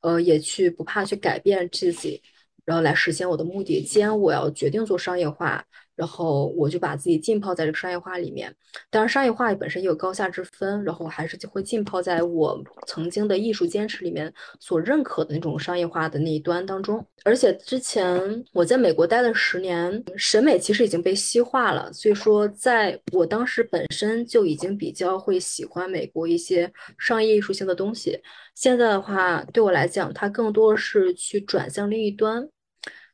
[0.00, 2.20] 呃，也去不怕去改变自己，
[2.64, 3.82] 然后来实现我的目的。
[3.82, 5.64] 既然我要决定做商业化。
[5.98, 8.54] 然后我就把自己浸泡在这个商业化里面，
[8.88, 12.56] 当然商业化本身也有高下之分，然后还是就会浸泡在我
[12.86, 17.04] 曾经的艺术坚持里面所认可的那种商业化的那一端当中。
[17.24, 28.16] 而且之前我在美国待了十年，审美其实已经被西化了，所以说在我当时本身就已经比较会喜欢美国一些商业艺术性的东西。
[28.54, 32.48] 现在的话，对我来讲，它更多是去转向另一端。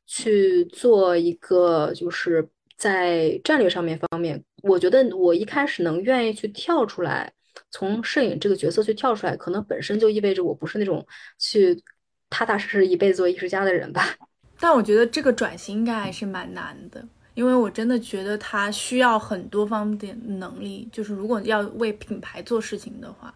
[0.07, 2.47] 去做一个，就是
[2.85, 7.33] 在战略上面方面，我觉得我一开始能愿意去跳出来，
[7.71, 11.03] 从摄影这个角色去跳出来，可能本身就意味着我不是那种
[11.39, 11.83] 去
[12.29, 14.15] 踏踏实实一辈子做艺术家的人吧。
[14.61, 23.35] 但我觉得这个转型应该还是蛮难的，因为我真的觉得它需要很多方面能力，就是如果要为品牌做事情的话，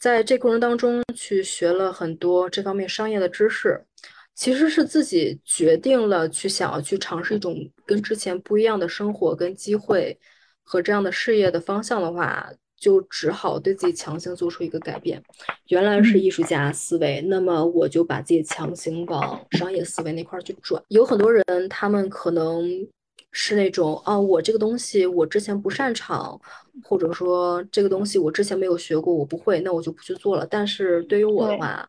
[0.00, 3.80] 在这过程当中去学了很多这方面商业的知识。
[4.38, 10.16] 其实是自己决定了去想要去尝试一种跟之前不一样的生活跟机会
[10.62, 12.48] 和这样的事业的方向的话，
[12.78, 15.20] 就只好对自己强行做出一个改变。
[15.66, 20.80] 原来是艺术家思维，那么我就把自己强行往商业思维那块去转。
[20.86, 22.64] 有很多人，他们可能
[23.32, 26.40] 是那种啊，我这个东西我之前不擅长，
[26.84, 30.46] 或者说这个东西我之前没有学过，我不会，那我就不去做了。
[30.48, 31.88] 但是对于我的话，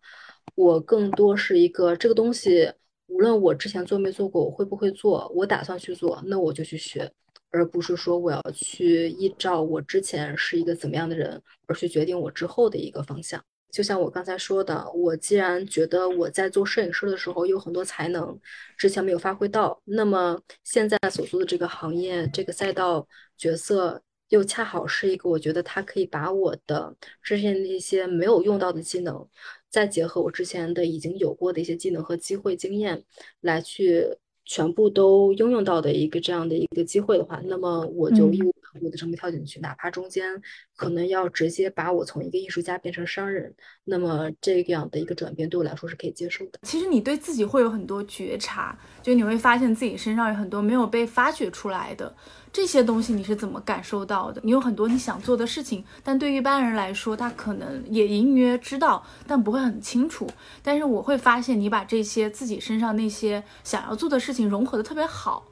[0.55, 2.71] 我更多是一个这个东西，
[3.07, 7.11] 无论我之前做没做过，我会不会做，我打算去做，那我就去学，
[7.51, 13.43] 而不是说我要去依照我之前是一个怎么样的人，而去决定我之后的一个方向。
[13.71, 18.37] 就像我刚才说的，我既然觉得我在做摄影师的时候有很多才能，
[18.77, 23.07] 之前没有发挥到，那么现在所做的这个行业、这个赛道
[23.37, 29.27] 角色，又恰好是一个我觉得它可以把我的之前那些没有用到的技能。
[29.69, 33.03] 再结合我之前的已经有过的一些技能和机会经验，
[33.41, 40.41] 来去全部都应用到的一个这样的一个机会的话，那么我就义无反顾的这么跳进去，哪怕中间
[40.79, 46.59] 可能要直接把我从一个艺术家变成商人，那么这样的一个转变对我来说是可以接受的。
[46.61, 52.15] 其实你对自己会有很多觉察，就你会发现自己身上有很多没有被发掘出来的。
[52.53, 54.39] 这些东西你是怎么感受到的？
[54.41, 60.25] 你有很多你想做的事情，但对于一般人来说，他可能也隐约知道，但不会很清楚。
[60.63, 65.45] 但是我会发现你把这些自己身上那些想要做的事情融合的特别好。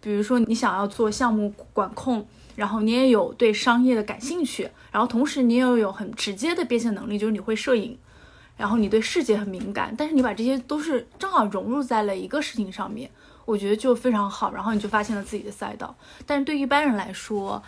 [0.00, 7.98] 比如说你想要做项目管控，然后你也有对商业的感兴趣，然后同时你也有很直接的变现能力，就是你会摄影，
[8.56, 13.10] 然后你对世界很敏感，但是你把这些都是正好融入在了一个事情上面。
[13.46, 15.96] 我觉得就非常好，然后你就发现了自己的赛道。
[16.24, 17.60] 但是对一般人来说，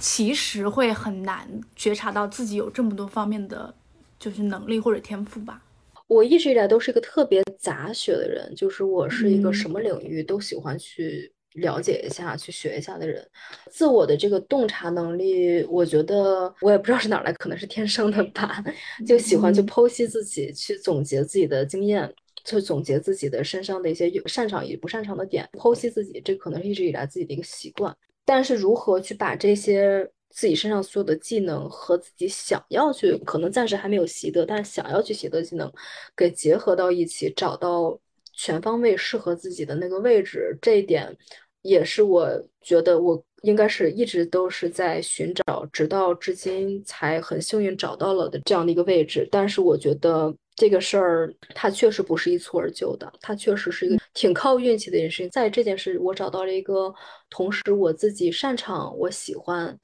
[0.00, 3.72] 其实会很难觉察到自己有这么多方面的
[4.18, 5.62] 就是能力或者天赋吧。
[6.06, 13.26] 我一直以来都是一个特别杂学的人，就是我是一个什么领域都喜欢去了解一下、去学一下的人。
[13.70, 18.62] 自我的这个洞察能力，我觉得我也不知道是哪来，可能是天生的吧，
[19.06, 22.14] 就喜欢去剖析自己，去总结自己的经验。
[22.46, 27.96] 去总结自己的身上的一些擅长与不擅长的点，剖析自己，这可能是一直以来自己的一个习惯。
[28.22, 35.72] 但是如何去把这些自己身上所有的技能和自己想要去，可能暂时还没有习得，但是想要去习得技能，
[36.14, 37.98] 给结合到一起，找到
[38.34, 41.16] 全方位适合自己的那个位置，这一点
[41.64, 42.30] 也是我
[42.62, 49.28] 觉得我应该是一直都是在寻找，直到至今才很幸运找到了的这样的一个位置。
[49.32, 50.32] 但是我觉得。
[50.56, 55.28] 这个事儿，它确实不是一蹴而就的，它确实是一个挺靠运气的一件事情。
[55.30, 56.94] 在这件事，我找到了一个
[57.28, 59.76] 同时我自己擅长、我喜欢，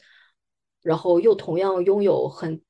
[0.80, 2.62] 然后又同样拥有很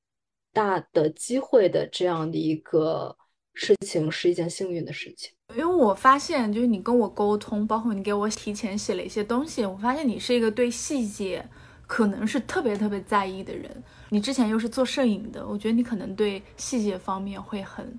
[0.51, 3.15] 大的机会的这样的一个
[3.53, 5.31] 事情，是一件幸运的事情。
[5.57, 11.47] 因为我发现，就是你跟我沟通，包括你给我提前写了一些东西，我发现你是一个对细节
[11.87, 13.83] 可能是特别特别在意的人。
[14.11, 17.99] 你之前又是做摄影的，我觉得你可能对细节方面会很，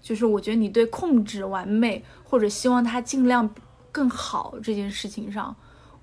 [0.00, 3.48] 就是我觉得你对控制完美或者希望它尽量
[3.90, 5.54] 更好这件事情上，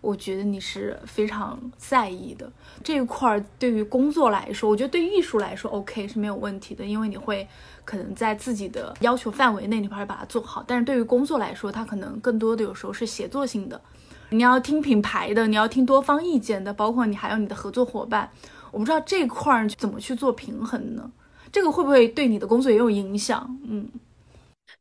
[0.07, 2.49] 我觉得你是非常在意的
[2.81, 3.43] 这一块儿。
[3.59, 7.45] 对于工作来说，我觉得对艺术来说 OK 是没有问题的，因为你会
[7.83, 10.63] 可能在自己的要求范围内，你会把它做好。
[10.65, 13.81] 但是对于工作来说，它可能更多的有时候是协作性的，
[14.29, 18.31] 你要听品牌的，你要听多方意见的，包括你还有你的合作伙伴。
[18.71, 21.11] 我不知道这块儿怎么去做平衡呢？
[21.51, 23.59] 这个会不会对你的工作也有影响？
[23.67, 23.89] 嗯，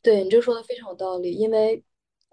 [0.00, 1.82] 对你这说的非常有道理，因为。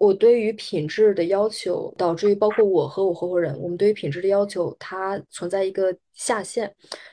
[0.04, 6.72] 我对于品质的要求，导致于包括我和我合伙人，我们对于品质的要求，它存在一个下限。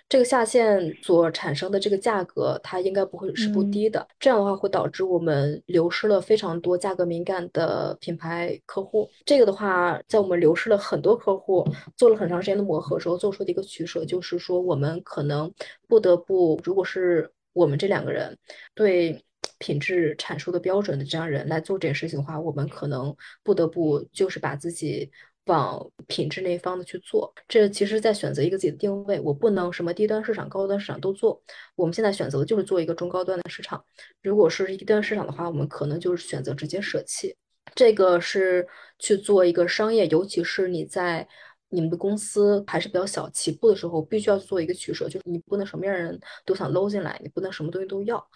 [0.09, 4.05] 这个下限所产生的这个价格，它应该不会是不低的。
[4.19, 9.09] 这样的话，会导致我们流失了非常多价格敏感的品牌客户。
[9.25, 11.65] 这个的话，在我们流失了很多客户，
[11.95, 15.51] 做了很长时间的磨合时候，做出的一个取舍，就是说我们可能
[15.87, 18.37] 不得不，如果是我们这两个人
[18.75, 19.23] 对。
[19.59, 25.09] 品质阐述的标准的这样人来做这件事情的话，我们可能不得不就是把自己
[25.45, 27.33] 往品质那一方的去做。
[27.47, 31.41] 这其实，在选择一个自己的定位，我不能什么低端市场、高端市场都做。
[31.75, 33.83] 我们现在选择的就是做一个中高端的市场。
[34.21, 37.35] 如果是低端市场的话，我们可能就是选择直接舍弃。
[37.73, 38.67] 这个是
[38.99, 41.27] 去做一个商业，尤其是你在
[41.69, 48.27] 你们的公司还是比较小起步的时候，必须要做一个取舍，就是你不能什么样人都想搂进来，你不能什么东西都要。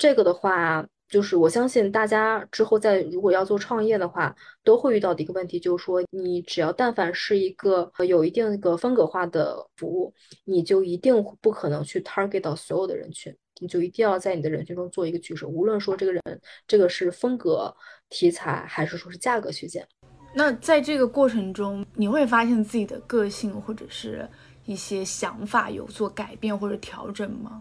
[0.00, 0.84] 这个的话。
[1.10, 4.32] 就是我相信大家之后在如果要做创业的话，
[4.62, 16.22] 都会遇到的一个问题，就是说你只要但凡是一个有一定一个风格化的服务，你就一定不可能去 target 到所有的人群，你就一定要在你的人群中做一个取舍，无论说这个人
[16.68, 17.74] 这个是风格
[18.08, 19.84] 题材还是说是价格区间。
[20.32, 24.28] 那在这个过程中，你会发现自己的个性或者是
[24.64, 27.60] 一些想法有做改变或者调整吗？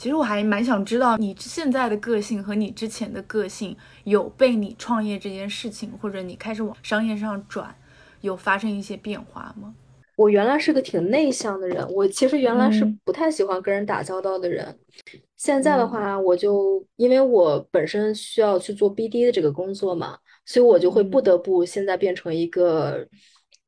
[0.00, 7.76] 其实我还蛮想知道你现在的个性和你之前的个性有被你创业这件事情，或者你开始往商业上转，
[8.22, 9.74] 有发生一些变化吗？
[10.16, 14.74] 我原来是个挺内向的人，我其实原来是不太喜欢跟人打交道的人。
[15.36, 23.06] 现在的话，我就因为我本身需要去做 BD 的这个工作嘛，所以我就会不得不现在变成一个。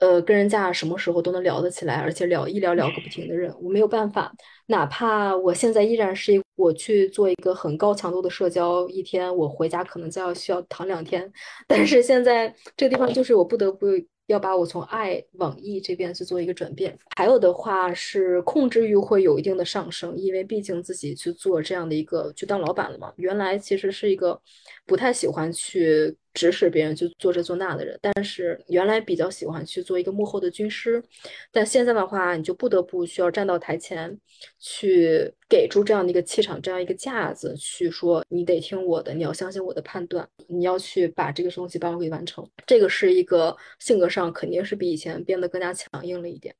[0.03, 4.32] 呃，跟人家什么时候都能聊得起来，而且聊一聊聊个不停的人，我没有办法。
[4.66, 11.32] 哪怕我现在依然是一我去做一个很高强度的社交，一天我回家可能就要需要躺两天，
[11.68, 13.86] 但是现在这个地方就是我不得不。
[14.28, 23.12] 要把我从爱往易这边去做一个转变，还有的话是控制欲会有一定的上升，因为毕竟自己去做这样的一个去当老板了嘛。
[23.16, 24.40] 原来其实是一个
[24.86, 31.02] 不太喜欢去指使别人去做这做那的人，但是原来比较喜欢去做一个幕后的军师，
[31.50, 34.16] 但现在的话，你就不得不需要站到台前
[34.60, 42.48] 去给出这样的一个气场，这样一个架子，去说你得听我的，你要相信我的判断，你要去把这个东西帮我给完成。
[42.64, 44.12] 这个是一个性格。
[44.12, 46.54] 上肯定是比以前变得更加强硬了一点，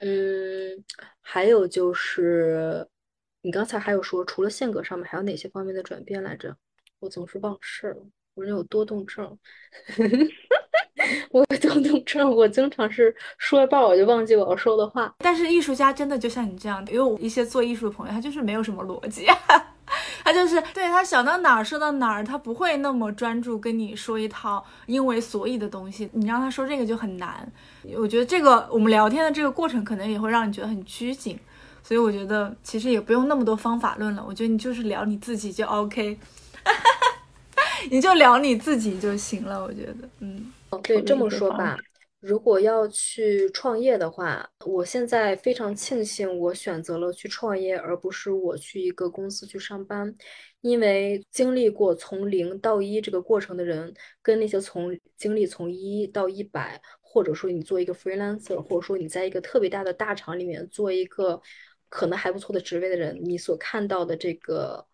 [0.00, 0.84] 嗯，
[1.22, 2.86] 还有就是，
[3.40, 6.54] 你刚才还有说，除了性格上面，还有哪些方面的转变来着？
[6.98, 8.06] 我总是忘事了，
[8.36, 9.36] 我有多动症，
[11.32, 15.12] 我有多动症，我经常是说一半我就忘记我要说的话。
[15.18, 19.26] 但是艺术家真的就像你这样的，因为我一些做艺术的朋友，他就是没有什么逻辑。
[20.24, 26.10] 他就是对他想到哪儿说到哪儿，他不会那么专注跟你说一套因为所以的东西。
[26.12, 27.50] 你让他说这个就很难。
[27.96, 31.38] 我觉得这个我们聊天的这个过程可能也会让你觉得很拘谨，
[31.82, 34.24] 所以我觉得其实也不用那么多方法论了。
[34.26, 36.18] 我觉得你就是聊你自己就 OK，
[37.90, 39.62] 你就聊你自己就行了。
[39.62, 41.76] 我觉得，嗯，对，这么说吧。
[42.20, 50.12] 如果要去创业的话，我现在非常庆幸我选择了去创业，而不是我去一个公司去上班。
[50.62, 61.40] 因为经历过从零到一这个过程的人，跟那些从经历从一到一百，或者说你做一个 freelancer，或者说你在一个特别大的大厂里面做一个
[61.88, 64.84] 可能还不错的职位的人，你所看到的这个。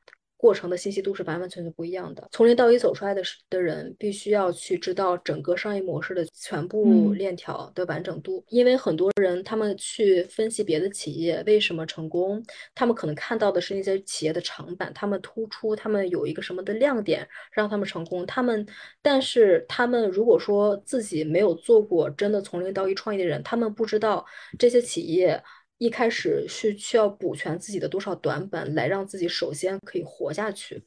[0.43, 2.29] 过程的信息都是完完全全不一样的。
[2.33, 8.45] 从零到一走出来的的人，必须要去知道整个商业模式的全部链条的完整度。
[8.49, 18.27] 因为很多人他们去分析别的企业为什么成功，他们可能看到的是那些企业的长板，他们突出，他们有一个什么的亮点让他们成功。
[18.27, 18.67] 他们，
[19.01, 24.27] 但是他们如果说自己没有做过真的从零到一创业的人，他们不知道
[24.59, 25.41] 这些企业。
[25.79, 30.83] 一开始是需要补全自己的多少短板，来让自己首先可以活下去。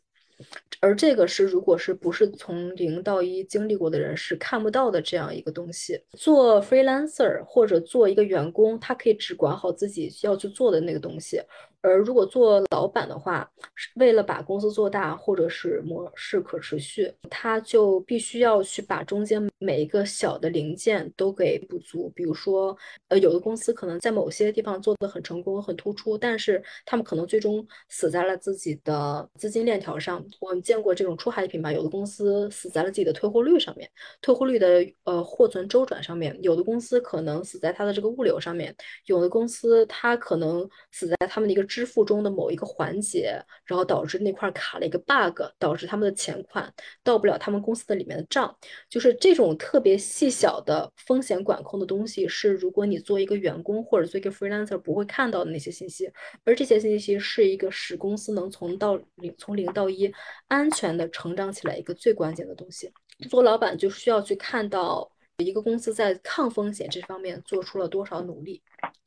[0.81, 5.97] 而这个是，如果是不是从零到一经历过的人是看不到的这样一个东西。
[6.11, 11.41] 做 freelancer 或者做一个员工，他可以只管好自己要去做的那个东西。
[11.85, 13.47] 而如果做老板的话，
[13.95, 22.11] 为了把公司做大，或者是模式可持续，他就必须要去把中间每一个小的零件都给补足。
[22.15, 22.75] 比如说，
[23.09, 30.25] 呃，有的公司可能在某些地方做得很成功、很突出，但是他们可能最终死在了自己的资金链条上。
[30.39, 33.87] 我们见过这种出海品牌，有的公司死在了自己的退货率上面，
[34.21, 38.73] 退货率的呃货存周转上面；有的公司可能死在它的这个物流上面；
[39.05, 41.63] 有的公司它可能死在他们的一个。
[41.75, 46.73] 支付中的某一个环节，然后导致那块卡了一个 bug，导致他们的钱款
[47.03, 48.57] 到不了他们公司的里面的账。
[48.89, 56.09] 就是这种特别细小的风险管控的东西，是如果你做一个员工或者做一个 freelancer 不会看到的那些信息。
[56.45, 60.09] 而这些信息是一个使公司能从到零从零到一
[60.47, 62.89] 安全的成长起来一个最关键的东西。
[63.29, 65.11] 做老板就需要去看到
[65.43, 68.61] 一个公司在抗风险这方面做出了多少努力。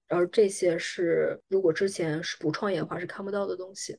[0.08, 3.98] 而这些是，如果之前是不创业的话，是看不到的东西。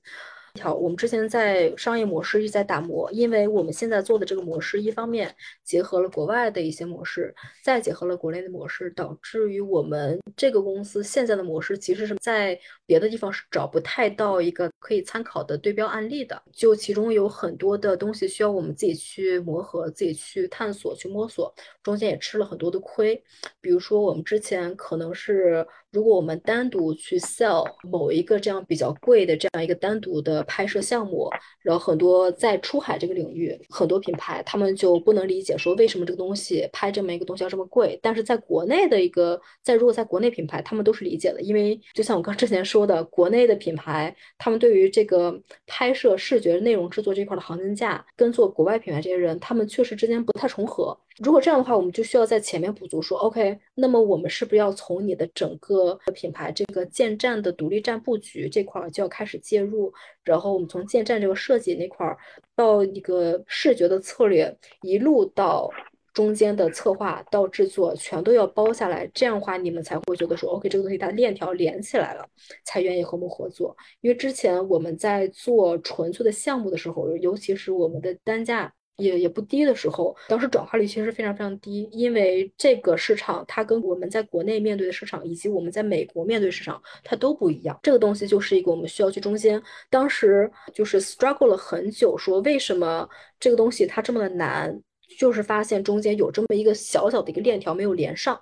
[0.54, 5.34] 条，我们之前在商业模式一直在打磨，因为我们现在做的这个模式，一方面
[5.64, 7.34] 结合了国外的一些模式，
[7.64, 16.41] 再结合了国内的模式，导致于我们这个公司现在的模式，其实是在别的地方是找不太到一个可以参考的对标案例的。
[16.54, 23.22] 就其中有很多的东西需要我们自己去磨合、自己去探索、去摸索，中间也吃了很多的亏。
[23.62, 25.66] 比如说，我们之前可能是。
[25.91, 31.30] 如果我们单独去 sell 某一个这样比较贵的这样一个单独的拍摄项目，
[31.62, 38.00] 然后很多在出海这个领域，很多品牌他们就不能理解说为什么这个东西拍这么一个东西要这么贵。
[38.02, 50.98] 但是在国内的一个在如果在国内品牌，他们都是理解的，因为就像我刚之前说的，国内的品牌他们对于这个拍摄视觉内容制作这块的行情价，跟做国外品牌这些人，他们确实之间不太重合。
[51.22, 59.94] 如果这样的话，我们就需要在前面补足说，OK，那么我们是不是要从你的整个品牌这个建站的独立站布局这块就要开始介入，
[60.24, 62.18] 然后我们从建站这个设计那块
[62.56, 65.70] 到一个视觉的策略，一路到
[66.14, 69.06] 中间的策划到制作，全都要包下来。
[69.14, 72.26] 这样的话，你们才会觉得说，OK，这个东西它链条连起来了，
[72.64, 73.76] 才愿意和我们合作。
[74.00, 78.74] 因为之前我们在做纯粹的项目的时候，尤其是我们的单价。
[79.00, 87.80] 也也不低的时候，当时转化率其实非常非常低，因为这个市场它跟我们在国内面对的市场，以及我们在美国面对市场，它都不一样。
[87.82, 94.80] 这个东西就是一个我们需要去中间，当时就是 struggle 了很久，说为什么这个东西它这么的难，
[95.18, 98.39] 就是发现中间有这么一个小小的一个链条没有连上，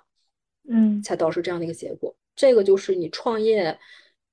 [0.68, 2.14] 嗯，才导致这样的一个结果。
[2.36, 3.78] 这个就是你创业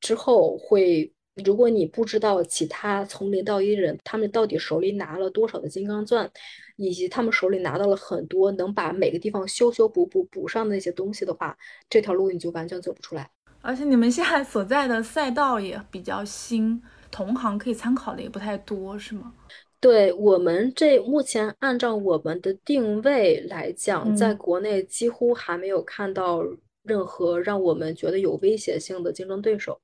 [0.01, 1.11] 之后会。
[1.43, 6.31] 如果你不知道其他从零到一的人，他们到底手里拿了多少的金刚钻，
[6.77, 11.57] 以及他们手里拿到了很多能把每个地方修修补补补上的那些东西的话，
[11.89, 13.29] 这条路你就完全走不出来。
[13.59, 16.81] 而且你们现在所在的赛道也比较新，
[17.11, 19.33] 同行可以参考的也不太多，是吗？
[19.81, 26.41] 对我们这目前按照我们的定位来讲，在国内几乎还没有看到
[26.83, 29.81] 任何让我们觉得有威胁性的竞争对手。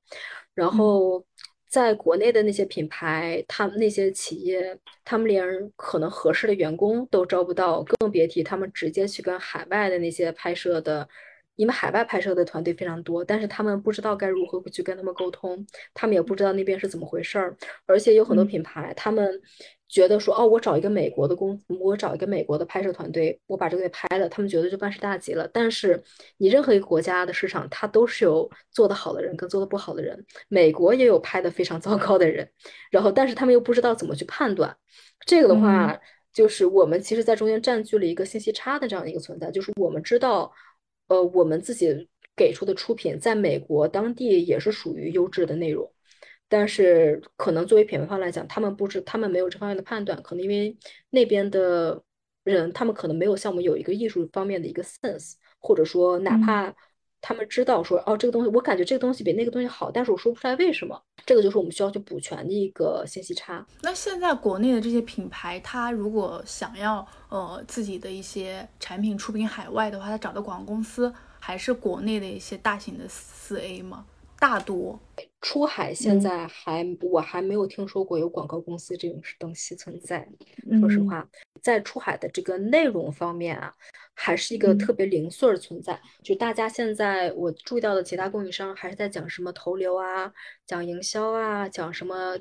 [0.53, 1.23] 然后，
[1.71, 5.45] 在国内的那些品牌，他们那些企业，他们连
[5.77, 11.07] 可能合适的员工都招不到，更别提他们直接去跟海外的那些拍摄的，
[11.61, 17.55] 因为海外拍摄的团队非常多，但是他们不知道该如何去跟他们沟通，他们也不知道那边是怎么回事儿，
[17.85, 19.39] 而且有很多品牌，他们。
[19.91, 25.45] 觉得说哦，我找一个美国的公，我找一个美国的拍摄团队，我把这个给拍了，他们觉得就万事大吉了。
[25.51, 26.01] 但是
[26.37, 30.25] 你任何一个国家的市场，它都是有做得好的人跟做得不好的人。
[30.47, 32.49] 美国也有拍得非常糟糕的人，
[32.89, 34.73] 然后但是他们又不知道怎么去判断。
[35.25, 35.99] 这个的话，
[36.31, 40.49] 就是我们其实在中间占据了一个信息差的这样一个存在，就是我们知道，
[41.11, 42.07] 呃，我们自己
[42.37, 45.91] 给出的出品在美国当地也是属于优质的内容。
[46.47, 50.77] 但是可能作为品牌方来讲，他们不知，他们没有这方面的判断，可能因为
[51.09, 52.01] 那边的
[52.45, 56.73] 人，他们可能没有像我们有一个艺术方面的一个 sense，或者说哪怕
[57.21, 63.65] 他们知道说，哦，这个东西，我感觉这个东西比那个东西好，但是我说不出来为什么，这个就是我们需要去补全的一个信息差。
[63.81, 74.05] 那现在国内的这些品牌，它如果想要呃自己的一些产品出品海外的话，它找的广告公司还是国内的一些大型的四 A 吗？
[74.41, 74.99] 大多。
[75.39, 80.27] 出海现在还我还没有听说过有广告公司这种东西存在。
[80.79, 81.27] 说实话，
[81.61, 83.71] 在出海的这个内容方面啊，
[84.15, 85.99] 还是一个特别零碎的存在。
[86.23, 90.33] 就大家现在我注意到的其他供应商还是在讲什么投流啊，
[90.65, 92.37] 讲营销啊，讲什么。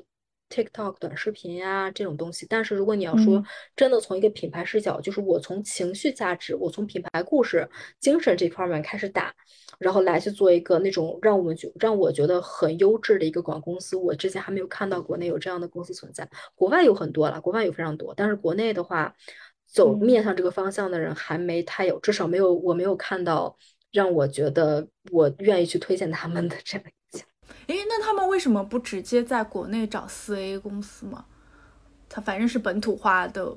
[0.51, 3.41] TikTok 短视频呀这种东西，但是如果你要说
[3.75, 7.67] 真的从一个品牌视角，就是我从情绪价值，我从品牌故事、
[8.01, 9.33] 精神这方面开始打，
[9.79, 16.29] 然后来去做一个那种让我们觉让我觉得很优质的一个广告公司，我之前还没有看到国内有这样的公司存在。
[16.53, 19.15] 国外有很多了，国外有非常多，但是国内的话，
[19.65, 23.57] 走面向这个方向的人还没太有，至少没有我没有看到
[23.91, 26.85] 让我觉得我愿意去推荐他们的这样。
[27.67, 31.25] 哎，那他们为什么不直接在国内找四 A 公司吗？
[32.09, 33.55] 他反正是本土化的，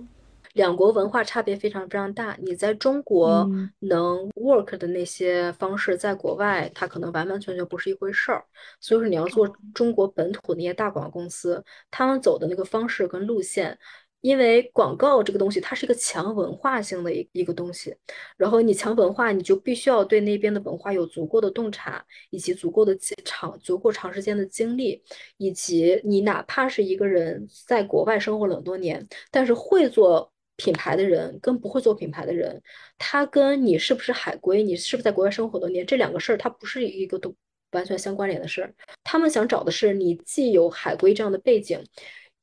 [0.52, 2.36] 两国文化差别非常非常大。
[2.40, 8.44] 你在中国能 work 的那些方式，在国外它可能完完全全不是一回事儿。
[8.80, 13.76] 所以说，你要做中国本土那些大广告公司，他们走的那个方式跟路线。
[14.24, 17.94] 因为广告这个东西，它是一个强文化性的一一个东西，
[18.38, 25.02] 然后你强文化，你就必须要对那边的文化有足够的洞察，以及足够的长、足够长时间的经历，
[25.36, 32.62] 以及你哪怕是一个人在国外生活了很多年，但是会做品牌的人跟不会做品牌的人，
[32.96, 37.34] 他跟你是不是海归，你是不是在国外生活多年，这两个事儿它不是一个都
[37.72, 38.74] 完全相关联的事儿。
[39.02, 41.84] 他们想找的是你既有海归这样的背景。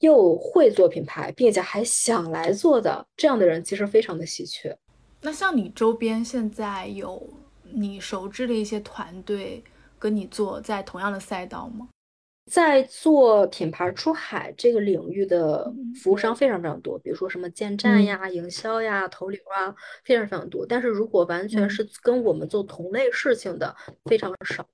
[0.02, 4.78] 又会做品牌，并且还想来做的这样的人，其实非常的稀缺。
[5.22, 7.28] 那像你周边现在有
[7.74, 9.64] 你熟知的一些团队，
[9.98, 11.88] 跟你做在同样的赛道吗？
[12.52, 15.72] 在做品牌出海这个领域的
[16.02, 19.74] 服务商非常非常多，比如说什么建站呀、营销呀、投流啊，
[20.04, 20.66] 非常非常多。
[20.66, 23.74] 但是如果完全是跟我们做同类事情的，
[24.06, 24.68] 非常少。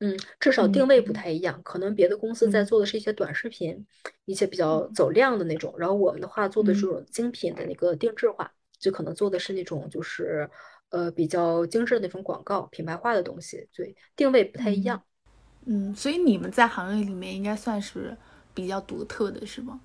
[0.00, 3.84] 嗯，至少定位不太一样，可能别的公司在做的是一些短视频，
[4.26, 10.48] 一些比较走量的那种，然后我们的话做的这种精品的那个定制化，就可能做的是那种就是
[10.90, 15.02] 呃比较精致的那种广告、品牌化的东西，对，定位不太一样。
[15.66, 18.16] 嗯，所以你们在行业里面应该算是
[18.54, 19.80] 比较独特的，是吗？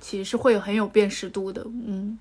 [0.00, 1.62] 其实是会有很有辨识度的。
[1.64, 2.18] 嗯，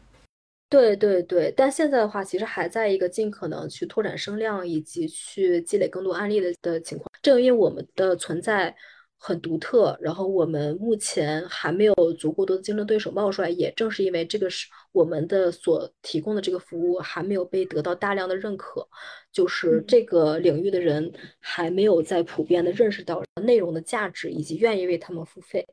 [0.69, 1.53] 对对对。
[1.55, 7.09] 但现在的话，其实还在一个尽可能去拓展声量以及去积累更多案例的的情况。
[7.21, 8.75] 正因为我们的存在。
[9.19, 18.87] 很独特，然后我们目前还没有足够多的竞争对手冒出来，也正是因为这个是我们的所提供的这个服务还没有被得到大量的认可，
[19.31, 25.65] 就是这个领域的人还没有在普遍的认识到内容的价值以及愿意为他们付费。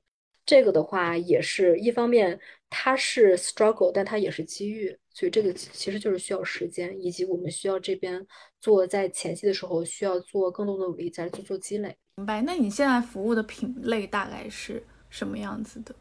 [0.47, 2.41] 这个的话也是一方面，
[2.77, 8.27] 它是 struggle，但它也是机遇，所以这个其实就是需要时间，以及我们需要这边
[8.61, 11.97] 做在前期的时候需要做更多的努力，再去做积累。
[12.17, 12.43] 明白。
[12.43, 15.95] 那你现在服务的品类大概是什么样子的？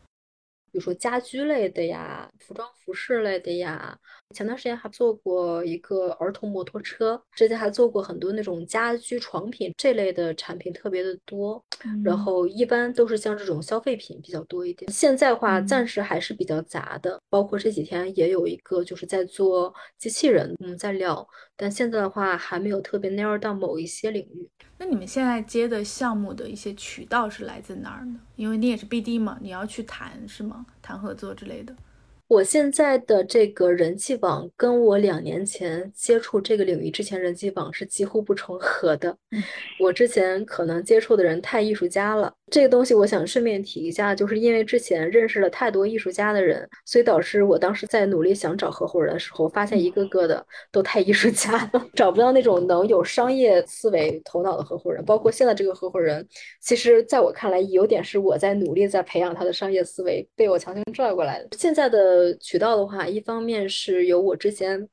[0.73, 3.95] 比如说家居类的呀，服装服饰类的呀。
[4.33, 11.63] 前段时间还做过一个儿童摩托车，之前还做过很多那种家居床品这类的产品，特别的多。
[12.03, 14.91] 然后一般都是像这种消费品比较多一点。
[14.91, 21.27] 现在话暂时还是比较杂的，包括这几天也有一个就是在做机器人，我们，在聊。
[21.55, 24.49] 但现在的话还没有特别 narrow 到某一些领域。
[24.77, 28.19] 那你们现在接的项目的一些渠道是来自哪儿呢？
[28.35, 30.65] 因为你也是 BD 嘛，你要去谈是吗？
[30.81, 31.75] 谈合作之类的。
[32.29, 39.15] 我现在的这个人际网跟我两年前接触这个领域之前人际网是几乎不重合的。
[39.79, 55.03] 我之前可能接触的人太艺术家了，这个东西我想顺便提一下，就是因为之前认识了太多艺术家的人，所以导致我当时在努力想找合伙人的时候，发现一个个的都太艺术家了， 找不到那种能有商业思维头脑的合伙人。
[55.05, 56.27] 包括现在这个合伙人，
[56.61, 61.57] 其实在我看来有点是我在努力在培养他的商业思维，被我强行拽过来的。
[61.57, 62.37] 现在的。
[62.39, 64.87] 渠道的话，一方面是有我之前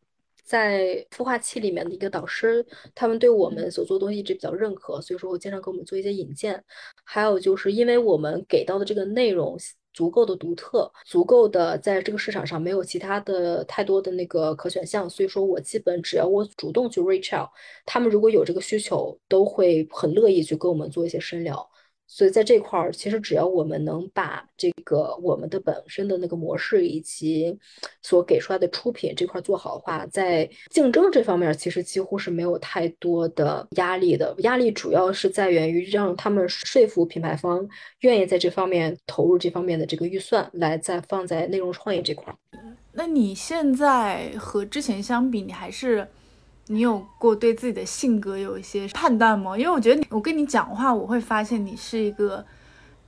[0.44, 6.62] 在孵化器里面的一个导师，他们对我们所做的东西一直比较认可，所以说我经常给我们做一些引荐。
[7.04, 9.56] 还有就是因为我们给到的这个内容
[9.92, 17.48] 足够的独特，足够的在这个市场上没有其他的太多的那个可选项，所以说我基本只要我主动去 reach out，
[17.84, 21.69] 他们如果有这个需求，都会很乐意去跟我们做一些深聊。
[22.12, 27.56] 所以在这块儿，其实只要我们能把这个我们的本身的那个模式以及
[28.02, 34.34] 所给出来的出品这块做好的话，在竞争这方面其实几乎是没有太多的压力的。
[34.38, 37.66] 压力主要是在源于让他们说服品牌方
[38.00, 42.36] 愿意在这方面投入这方面的这个预算，来再放在内容创业这块儿。
[42.92, 46.08] 那你现在和之前相比，你还是？
[46.72, 49.58] 你有过对自己的性格有一些判断吗？
[49.58, 52.46] 因为我觉得我跟你讲话，我会发现你是一个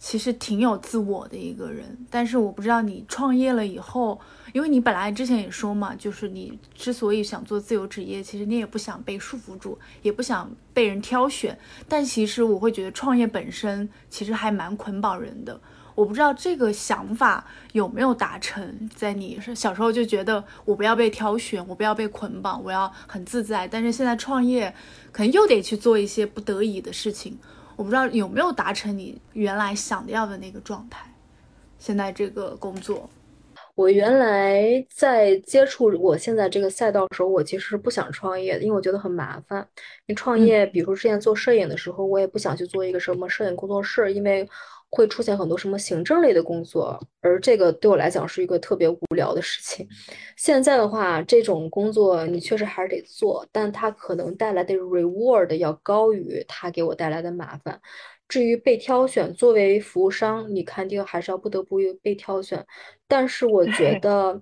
[0.01, 1.97] 其实挺有自我的一个人。
[2.11, 4.21] 但是我不知道你创业了以后，
[4.53, 11.57] 因为你本来之前也说嘛，就是你之所以想做自由职业，其实你也不想被束缚住，也不想被人挑选。
[11.89, 15.61] 但其实我会觉得创业本身其实还蛮捆绑人的。
[15.95, 23.69] 我不知道这个想法有没有达成，在你是小时候就觉得我不要被挑选，我不要被捆绑，我要很自在。
[23.69, 24.75] 但是现在创业，
[25.11, 27.39] 可能又得去做一些不得已的事情。
[27.77, 31.07] 我不知道有没有达成你原来想要的那个状态。
[31.79, 33.11] 现在这个工作，
[33.75, 39.69] 我原来在接触我现在这个赛道的时候，我其实是不想创业的，因为我觉得很麻烦。
[40.07, 44.49] 你创业，比如说之前做摄影的时候，我也不想去做一个什么摄影工作室，因为。
[44.95, 49.89] 会出现很多什么行政类的工作，而这个对我来讲是一个特别无聊的事情。
[50.37, 57.81] 现在的话，这种工作你确实还是得做，但它可能带来的 reward 要高于它给我带来的麻烦。
[58.29, 62.65] 至于被挑选，作为服务商，你肯定还是要不得不被挑选。
[63.09, 64.41] 但是我觉得。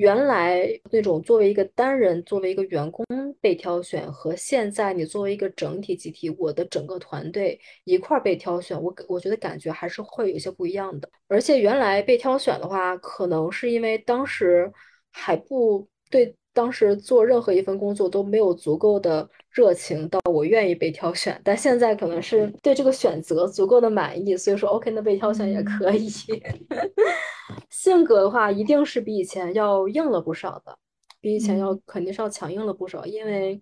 [0.00, 3.04] 原来那种作为一个单人、作为一个员工
[3.38, 11.10] 被挑选，和现在你作为一个整体集体，我的整个团队一块被挑选，我我觉得感觉还是会有些不一样的。
[11.28, 14.72] 而且原来被挑选的话，可能是因为当时
[15.12, 21.40] 还不对，当时做任何一份工作都没有足够的热情到我愿意被挑选。
[21.44, 26.08] 但现在可能是对这个选择足够的满意，所以说 OK，那被挑选也可以。
[27.70, 30.78] 性格的话，一定是比以前要硬了不少的，
[31.20, 33.04] 比以前要肯定是要强硬了不少。
[33.04, 33.60] 因为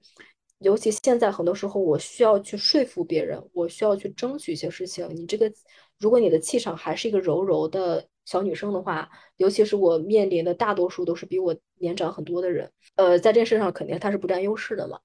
[0.59, 5.09] 尤其现在很多时候，我需要去说服别人，我需要去争取一些事情。
[5.15, 5.51] 你这个，
[5.99, 14.99] 如果你的气场还是一个柔柔的小女生的话，尤其是我面临的大多数都是比我年长很多的人，呃，在这事上肯定他是不占优势的嘛。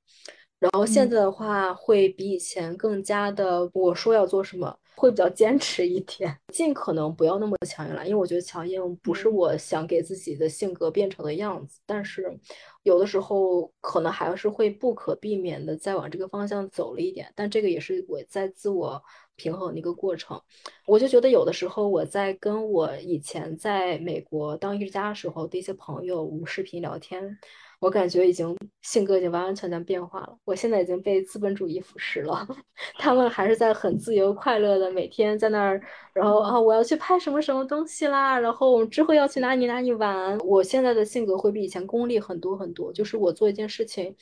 [0.63, 11.81] 然后现在的话，会比以前更加的，我说要做什么，会比较坚持一点，尽可能不要那么强硬了，因为我觉得强硬不是我想给自己的性格变成的样子。
[11.85, 12.39] 但是
[12.83, 19.03] 有的时候可能还是会不可避免的再往这个方向走了一点，但这个也是我在自我
[19.35, 20.39] 平衡的一个过程。
[20.87, 27.37] 我就觉得有的时候我在跟我以前在美国当艺术家的时候的一些朋友，我们视频聊天。
[27.83, 30.37] 我感觉已经性格已经完完全全变化了。
[30.45, 32.47] 我现在已经被资本主义腐蚀了，
[32.97, 35.81] 他们还是在很自由快乐的每天在那儿，
[36.13, 40.37] 然后啊，我要去拍什么什么东西啦，然后我们之后要去哪里哪里玩。
[40.39, 44.15] 我现在的性格会比以前功利很多很多，就是我做一件事情，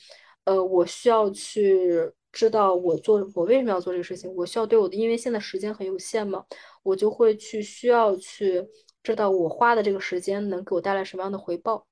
[0.44, 6.44] 呃，我需要去知道我做我为什么要做这个事情，我需要对我的，因为现在时间很有限嘛，
[6.82, 8.66] 我就会去需要去
[9.04, 11.86] 知道我花的这个时间能给我带来什么样的回报。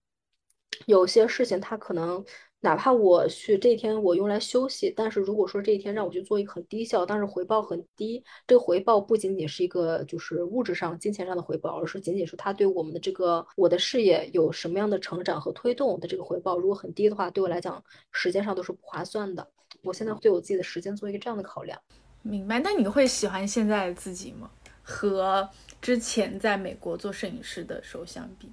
[0.86, 2.24] 有些事情，它可能
[2.60, 19.46] 哪怕我去这一天我用来休息，但是如果说这一天让我去做一个很低效，但是回报很低，这个回报不仅仅是一个就是物质上、金钱上的回报，而是仅仅是它对我们的这个我的事业有什么样的成长和推动的这个回报，如果很低的话，对我来讲时间上都是不划算的。
[19.82, 21.80] 我现在对我自己的时间做一个这样的考量。
[22.22, 22.60] 明白？
[22.60, 24.50] 那你会喜欢现在的自己吗？
[24.82, 25.48] 和
[25.80, 28.50] 之前在美国做摄影师的时候相比？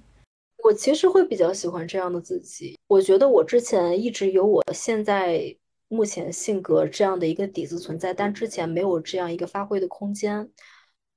[0.64, 2.78] 我其实会比较喜欢这样的自己。
[2.88, 5.56] 我觉得我之前一直有我现在
[5.88, 10.50] 目前性格这样的一个底子存在，但之前没有这样一个发挥的空间。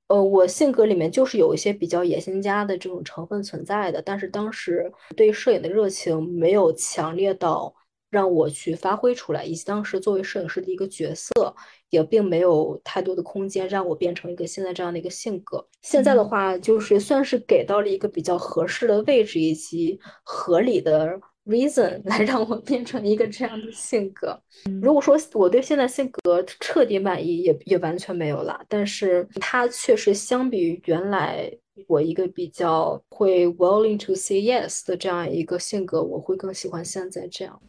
[0.08, 7.74] 呃，我性格里面就是有一些比较野心家的这种成分存在的，但是当时对摄影的热情没有强烈到
[8.10, 11.54] 让我去发挥出来，以及当时作为摄影师的一个角色。
[11.92, 15.62] 也并没有太多的空间让我变成一个现在这样的一个性格。
[15.82, 24.40] 现在的话，就是算是给到了一个比较合适的位置以及合理的 reason 来让我变成一个这样的性格。
[24.80, 28.58] 如果说我对现在性格彻底满意，也也完全没有了。
[28.70, 31.52] 但是它确实相比于原来
[31.88, 37.60] 我一个比较会 willing to say yes 的这样一个性格，我会更喜欢现在这样。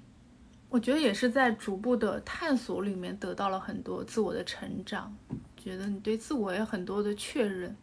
[0.74, 5.15] 我觉得也是在逐步的探索里面得到了很多自我的成长，
[5.55, 7.78] 觉得你对自我有很多的确认，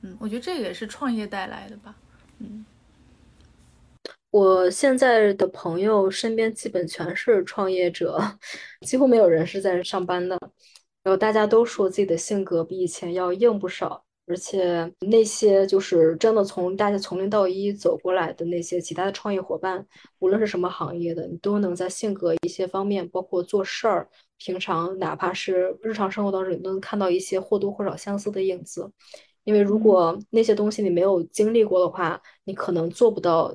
[0.00, 1.94] 嗯，我觉得这也是创业带来的吧，
[2.40, 2.66] 嗯，
[4.32, 8.20] 我现在的朋友身边基本全是创业者，
[8.84, 10.36] 几乎没有人是在上班的，
[11.04, 14.04] 然后大家都说自己的性格比以前要硬不少。
[14.24, 19.84] 而且那些就是真的从大家从零到一走过来的那些其他的创业伙伴，
[20.20, 24.08] 无论是什么行业的，你都能在性格一些方面，包括做事儿，
[24.38, 28.90] 平常哪怕是日常生活当中，你都能看到一些或多或少相似的影子。
[29.42, 33.52] 因为如果那些东西你没有经历过的话，你可能做不到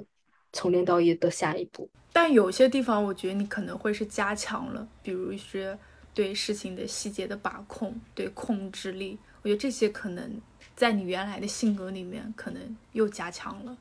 [0.51, 1.89] 从零到一的下一步。
[2.11, 5.76] 但有些地方，我觉得你可能会是加强了，比如是
[6.13, 10.30] 对事情的细节的把控，对控制力，我觉得这些可能。
[10.78, 13.75] 在你原来的性格里面，可能又加强了。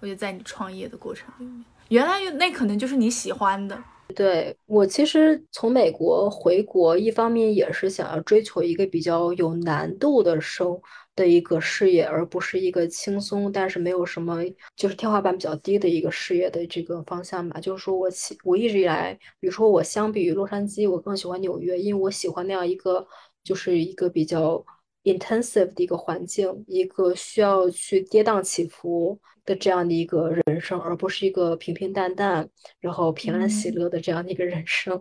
[0.00, 3.82] 我觉得在你创业的过程里面，原来那可能就是你喜欢的。
[4.14, 10.78] 对我其实从美国回国，一方面也是想要追求一个比较有难度的生
[11.16, 14.42] 的一个事业，而不是一个轻松但是没有什么
[14.76, 17.58] 就是天花板比较低的一个事业的这个方向吧。
[17.58, 23.06] 就是说我起我一直以来，比如说我相比于洛杉矶，我更喜欢纽约，因为我喜欢那样一个
[23.42, 24.62] 就是一个比较。
[25.04, 32.48] Intensive 的一个环境，一个需要去跌宕起伏的这样的一个人生，而不是一个平平淡淡，
[32.80, 34.94] 然后平安喜乐的这样的一个人生。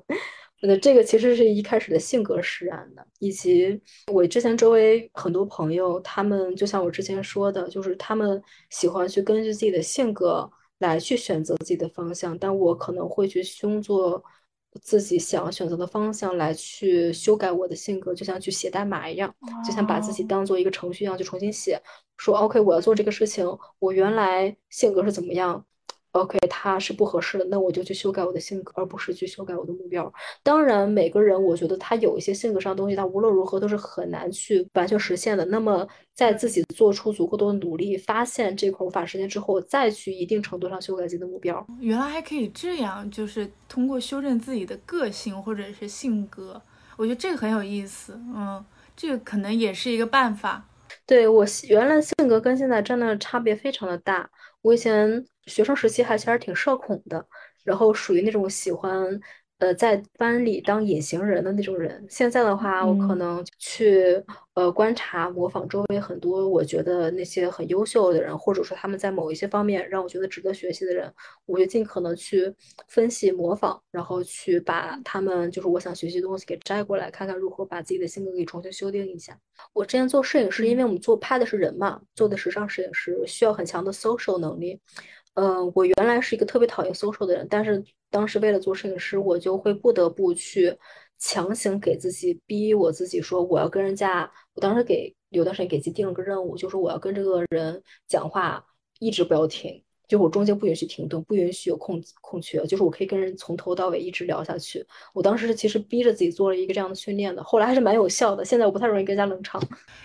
[0.61, 3.81] 我觉得这个其实是一开始的性格使然的，以及
[4.11, 10.49] 我之前周围很多朋友，他们就像我之前说的，就是他们喜欢去根据自己的性格
[10.79, 14.23] 来去选择自己的方向，但我可能会去凶作。
[14.79, 19.33] 自己想选择的方向来去修改我的性格，就像去写代码一样，
[19.65, 21.81] 就像把自己当做一个程序一样去重新写。
[22.17, 23.45] 说 OK，我要做这个事情，
[23.79, 25.65] 我原来性格是怎么样
[26.11, 30.11] ？OK，他是不合适的，那我就去修改我的性格，而不是去修改我的目标。
[30.43, 35.45] 当然，每个人我觉得他有一些性格上的东西，他无论如何都是很难去完全实现的。
[35.45, 41.65] 那么，在自己做出足够多的努力，发现这块无法实现之后，再去一定程度上修改自己的目标。
[41.79, 46.61] 原来还可以这样，就是通过修正自己的个性或者是性格，
[46.97, 48.19] 我觉得这个很有意思。
[48.35, 48.63] 嗯，
[48.95, 50.67] 这个可能也是一个办法。
[51.07, 54.29] 对我原来性格跟现在真的差别非常的大。
[54.61, 57.27] 我以前学生时期还其实挺社恐的，
[57.63, 59.19] 然后属于那种喜欢
[59.61, 62.03] 呃，在班里当隐形人的那种人。
[62.09, 64.19] 现在的话，我可能去
[64.55, 71.13] 呃观察、模仿周围很多我觉得那些很优秀的人，或者说他们在某一些方面让我觉得值得学习的人，
[71.45, 72.51] 我就尽可能去
[72.87, 79.37] 分析、模仿，然后去把他们就是我想学习的东西给摘过来，看看如何把自己的性格给重新修订一下。
[79.73, 84.79] 我之前做摄影师，因为我们做拍的是人嘛，做的时尚摄影师需要很强的 social 能力。
[85.35, 87.81] 嗯，我原来是一个特别讨厌 social 的人，但是
[88.11, 90.77] 当时为了做摄影师，我就会不得不去
[91.17, 94.31] 强行给自己逼我自己说，我要跟人家。
[94.53, 98.63] 我当时给有段时间给自己定了个任务，就是我要跟这个人讲话，
[98.99, 104.85] 一直不要停，就我中间不允许停顿，不允许有空空缺，就是我可以跟人从头到尾一直聊下去。
[105.13, 108.45] 我当时其实逼着自己做了一个这样的训练的，后来还是蛮有效的。
[108.45, 109.59] 现在我不太容易跟人家冷场。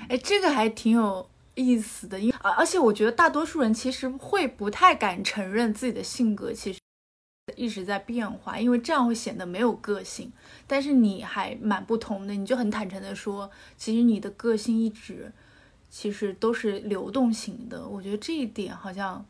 [0.08, 1.28] 哎，这个还挺有。
[1.58, 6.78] 意思的，因而而且我觉得大多数人其实会不太敢承认自己的性格其实
[7.54, 10.32] 一直在变化，因为这样会显得没有个性。
[10.66, 15.32] 但是你还蛮不同的，你就很坦诚的说，其实你的个性一直
[15.88, 17.86] 其实都是流动型的。
[17.86, 19.24] 我觉得这一点好像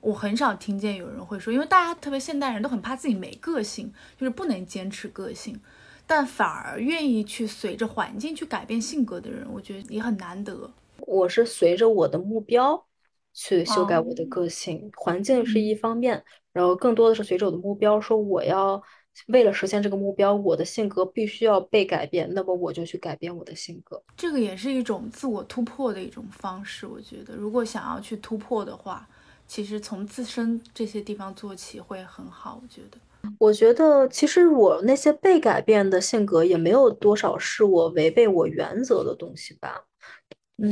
[0.00, 5.60] 我很少听见有人会说，因为大家特别现代人都很怕自己没个性，就是不能坚持个性，
[6.06, 10.72] 但反而愿意去随着环境去改变性格的人，我觉得也很难得。
[11.00, 12.86] 我是随着我的目标
[13.34, 18.82] 去修改我的个性，环境是一方面，然后更多的是随着我的目标，说我要
[19.28, 24.02] 为了实现这个目标，我的性格必须要被改变，那么我就去改变我的性格。
[24.16, 26.86] 这个也是一种自我突破的一种方式。
[26.86, 29.08] 我觉得，如果想要去突破的话，
[29.46, 32.60] 其实从自身这些地方做起会很好。
[32.62, 32.98] 我觉得，
[33.38, 39.84] 我觉得其实我那些被改变的性格也没有多少是我违背我原则的东西吧。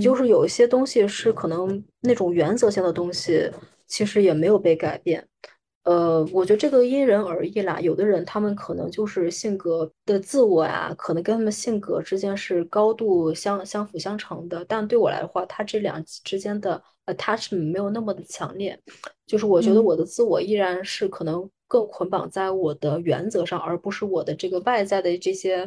[0.03, 3.51] 就是有一些东西是可能那种原则性的东西，
[3.87, 5.27] 其实也没有被改变。
[5.89, 7.81] 呃，我觉得这个因人而异啦。
[7.81, 14.63] 有的人他们可能就是性格的自我呀，可能跟他们性格之间是高度相相辅相成的。
[14.67, 18.79] 但对我来的话，他这两之间的 attachment 没有那么的强烈。
[19.27, 25.67] 就是我觉得我的自我依然是可能更捆绑在我的原则上，而不是我的这个外在的这些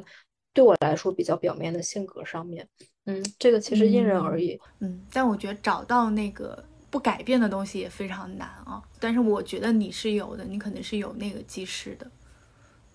[0.53, 2.67] 对我来说比较表面的性格上面。
[3.05, 4.59] 嗯，这个其实因人而异。
[4.81, 8.79] 嗯，但我觉得找到那个不改变的东西也非常难啊。
[8.99, 12.05] 但是我觉得你是有的，你可能是有那个基石的。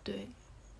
[0.04, 0.28] 对，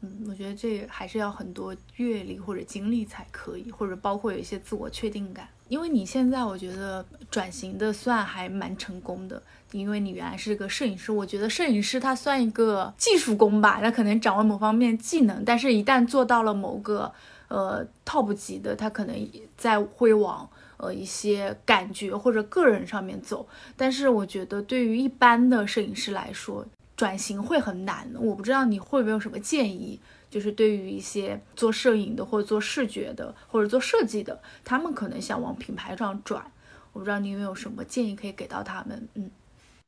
[0.02, 5.48] 嗯，我觉得这还是要很多阅历或者经历才可以，或者包括有一些自我确定感。
[5.68, 9.42] 因为你现在我觉得转型的算还蛮成功的，
[9.72, 11.10] 因为你原来是个摄影师。
[11.10, 17.12] 我觉得摄影师他算一个技术工吧，他可能掌握某方面技能，但是一旦做到了某个。
[17.48, 23.46] 呃，top 级的，他可能在会往呃一些感觉或者个人上面走，
[23.76, 26.64] 但是我觉得对于一般的摄影师来说，
[26.96, 28.10] 转型会很难。
[28.18, 29.98] 我不知道你会不会有什么建议，
[30.30, 36.50] 就是对于一些做摄影的或者做视觉的或者做设计的，他们可能想往品牌上转，
[36.92, 39.08] 我不知道你有没有什么建议可以给到他们。
[39.14, 39.30] 嗯，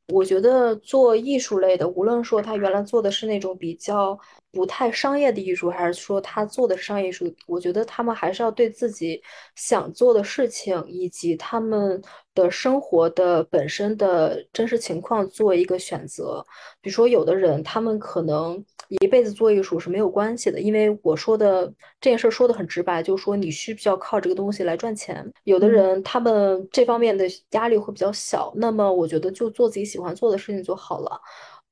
[0.07, 4.19] 我觉得做艺术类的，无论说他原来做的是那种比较。
[4.51, 7.31] 不太商业的艺术，还是说他做的商业艺术？
[7.45, 9.21] 我觉得他们还是要对自己
[9.55, 12.01] 想做的事情以及他们
[12.33, 16.43] 的生活的本身的真实情况做一个选择。
[16.81, 21.67] 比如说，有的人他们可能一辈子做艺术是没有关系的，因为我说的
[22.01, 25.31] 这件事说的很直白，就是说你需不需要靠这个东西来赚钱？
[25.43, 31.21] 有的人他们这方面的压力会比较小，那么我觉得就做自己喜欢做的事情就好了。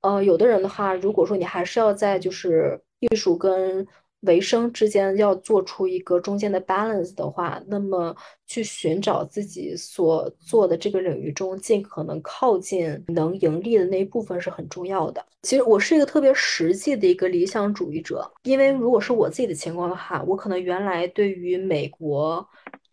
[0.02, 3.86] 呃，有的人的话，如果说你还是要在就是艺术跟
[4.22, 8.16] 维生之间要做出一个中间的 balance 的话，那么
[8.48, 15.24] 去寻找自己所做的这个领域中尽可能靠近能盈利的那一部分是很重要的。
[15.44, 22.48] 其实我是一个特别实际的一个理想主义者，因为如果是我自己的情况的话，我可能原来对于美国。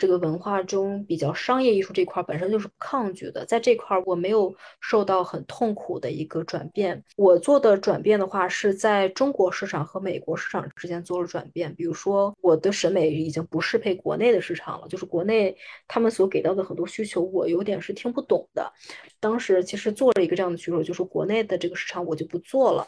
[0.04, 7.02] 这个文化中比较商业艺术这块本身就是抗拒的，在这块我没有受到很痛苦的一个转变。
[7.16, 11.74] 我做的转变的话是在中国市场和美国市场之间做了转变。
[11.74, 15.56] 比如说，我的审美已经不适配国内的市场了，就是国内
[15.88, 18.70] 他们所给到的很多需求，我有点是听不懂的。
[19.18, 22.86] 当时其实做了一个这样的取舍，就是国内的这个市场我就不做了，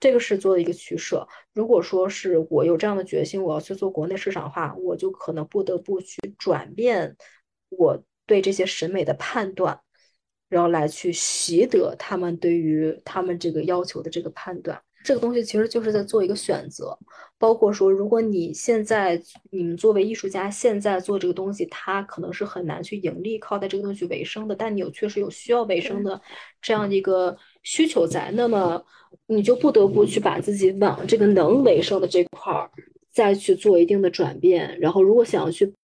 [0.00, 1.28] 这个是做的一个取舍。
[1.54, 7.16] 如果说是我有这样的决心，我要去做国内市场化，我就可能不得不去转变
[7.68, 9.80] 我对这些审美的判断，
[10.48, 14.82] 然后来去习得他们对于他们这个要求的这个判断。
[15.04, 16.98] 这个东西其实就是在做一个选择，
[17.38, 26.18] 包括说，如果你现在你们作为艺术家现在做这个东西，它可能是很难去盈利，靠在这个东西为生的，但你有确实有需要为生的
[26.62, 28.84] 这样一个需求在，那么
[29.26, 32.70] 你就不得不去把自己往这个能为生的这块儿
[33.10, 34.78] 再去做一定的转变。
[34.78, 35.74] 然后，如果想要去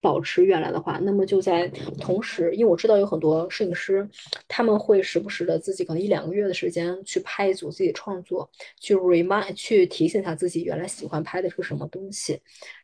[0.00, 1.68] 保持原来的话，那么就在
[2.00, 4.08] 同时，因为我知道有很多摄影师，
[4.48, 12.40] 他们会时不时的自己可能一两个月的时间去拍一组自己创作，去 remind 去提醒他自己原来喜欢拍的是什么东西。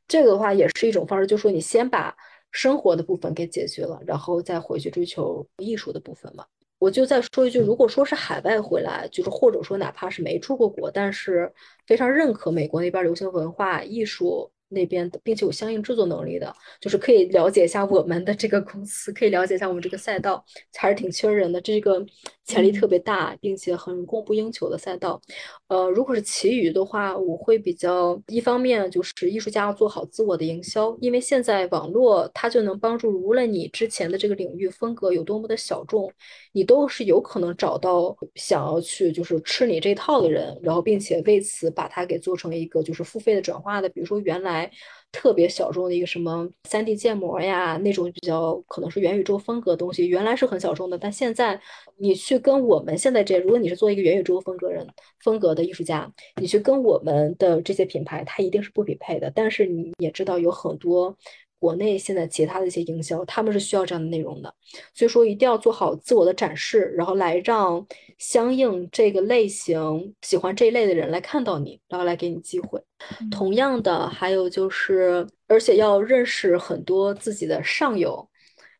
[0.06, 2.16] 这个的话也是一种方式，就是说你先把
[2.58, 6.44] 生活的部分给解决了，然后再回去追求艺术的部分嘛。
[6.80, 11.52] 我就再说一句，如果说是海外回来，就是或者说哪怕是没出过国，但是
[11.86, 14.50] 非常认可美国那边流行文化艺术。
[14.70, 20.44] 那边的，并且有相应制作能力的，就是可以了解一下我们的这个公司，可以了解一下我们这个赛道，
[20.76, 21.58] 还是挺缺人的。
[21.58, 22.04] 这个
[22.48, 25.20] 潜力特别大，并且很供不应求的赛道。
[25.68, 36.10] 呃，如果是其余的话，我会比较一方面就是艺术家要做好自我的营销，因为现在网络它就能帮助，无论你之前的这个领域风格有多么的小众，
[36.52, 44.70] 你都是有可能找到想要去就是吃你这套的人，然后并且为此把它给做成一个就是付费的转化的，比如说原来。
[45.10, 51.60] 特别小众的一个什么三 D 建模呀，那种比较可能是元宇宙风格的东西，原来是很小众的，但现在
[51.96, 54.86] 你去跟我们现在这，如果你是做一个元宇宙风格人
[55.20, 59.30] 风格的艺术家，你去跟我们的这些品牌，它一定是不匹配的。
[59.34, 61.16] 但是你也知道有很多。
[61.58, 64.54] 国内现在其他的一些营销，他们是需要这样的内容的，
[64.94, 67.86] 所以说一定要做好自我的展示，然后来让
[68.18, 72.82] 相应这个类型喜欢这一类的人来看到你，然后来给你机会。
[73.30, 78.28] 同样的，还有就是，而且要认识很多自己的上游。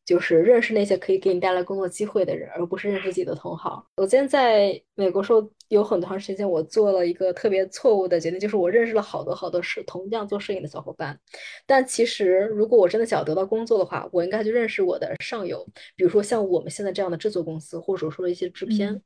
[0.05, 3.85] 就是认识那些可以给你带来工作机会的人，而不是认识自己的同行。
[3.99, 11.19] 我今天在美国时候有很长时间，我做了一个特别错误的决定，就是我认识了好多好多是同样做摄影的小伙伴。
[11.67, 15.63] 但其实，如果我真的想要得到工作的话，我应该去认识我的上游，
[15.95, 18.99] 比如说像我们现在这样的制作公司，或者说一些制片。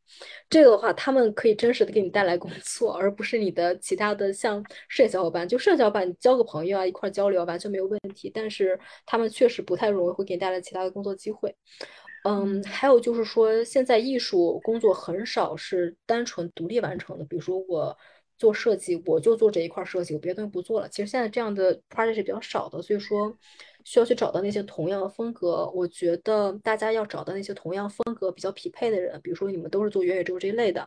[0.48, 5.48] 这个的话，他们可以真实的给你带来工作，而不是你的其他的像摄影小伙伴。
[5.48, 8.30] 就摄影小伙伴，你交个朋友啊，一块交流完全没有问题。
[8.32, 10.92] 但是他们确实不太容易会给你带来其他的。
[10.92, 11.56] 工作机会，
[12.24, 17.24] 嗯，还有就是说，现在艺术工作很少是单纯独立完成的。
[17.24, 17.96] 比如说，我
[18.38, 20.88] 做设计，我就做这一块设计，我别的东西不做了。
[20.88, 23.36] 其实现在这样的 project 是比较少的，所以说
[23.84, 25.68] 需要去找到那些同样的风格。
[25.74, 29.20] 我觉得大家要找到那些同样风格比较匹配的人。
[29.20, 30.86] 比如说，你们都是做元宇宙这一类的，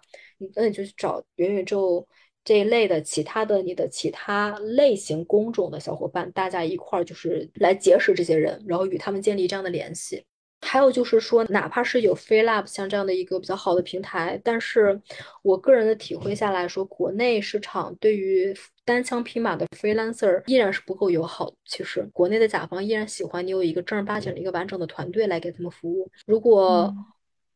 [0.55, 2.07] 那你就去找元宇宙
[2.45, 10.25] 这一类的其他的你的其他类型工种的小伙伴，大家一块儿就是来结识这些人，然后与他们建立这样的联系。
[10.62, 14.99] 还有就是说，哪怕是有 Free Lab 像这样的一个比较好的平台，但是
[15.43, 21.53] 我个人的体会下来说，国内市场对于单枪匹马的 freelancer 依然是不够友好。
[21.66, 26.10] 其实，国内的甲方依然喜欢你有一个正儿八经的一个完整的团队来给他们服务。
[26.26, 26.93] 如果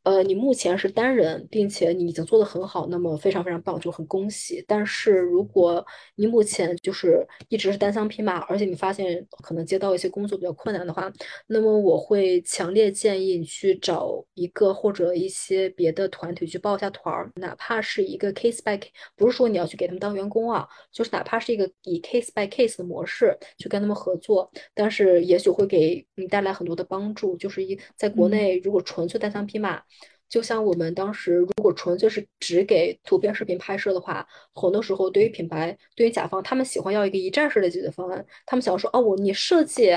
[0.04, 4.64] 呃，你目前是单人，并且你已经做得很好，那么非常非常棒，就很恭喜。
[4.66, 5.86] 但是如果
[6.16, 11.12] 你目前就是一直是单枪匹马，而且你发现可能接到一些工作比较困难的话，
[11.47, 18.88] 那么我会强烈建议你去找一个或者一些别的团体去报一下团儿，哪怕是一个 case by case，
[19.18, 27.36] 不是说你要去给他们当员工啊，就是哪怕是一个以 case by case 的模式去跟他们合作，但是也许会给你带来很多的帮助。
[27.36, 29.84] 就是一在国内，如果纯粹单枪匹马。
[30.30, 38.23] 就像我们当时，如果纯粹是只给图片、视频拍摄的话，很多时候对于品牌、对于甲方，他们喜欢要一个一站式的解决方案。
[38.45, 39.88] 他们想要说，哦，我你设计，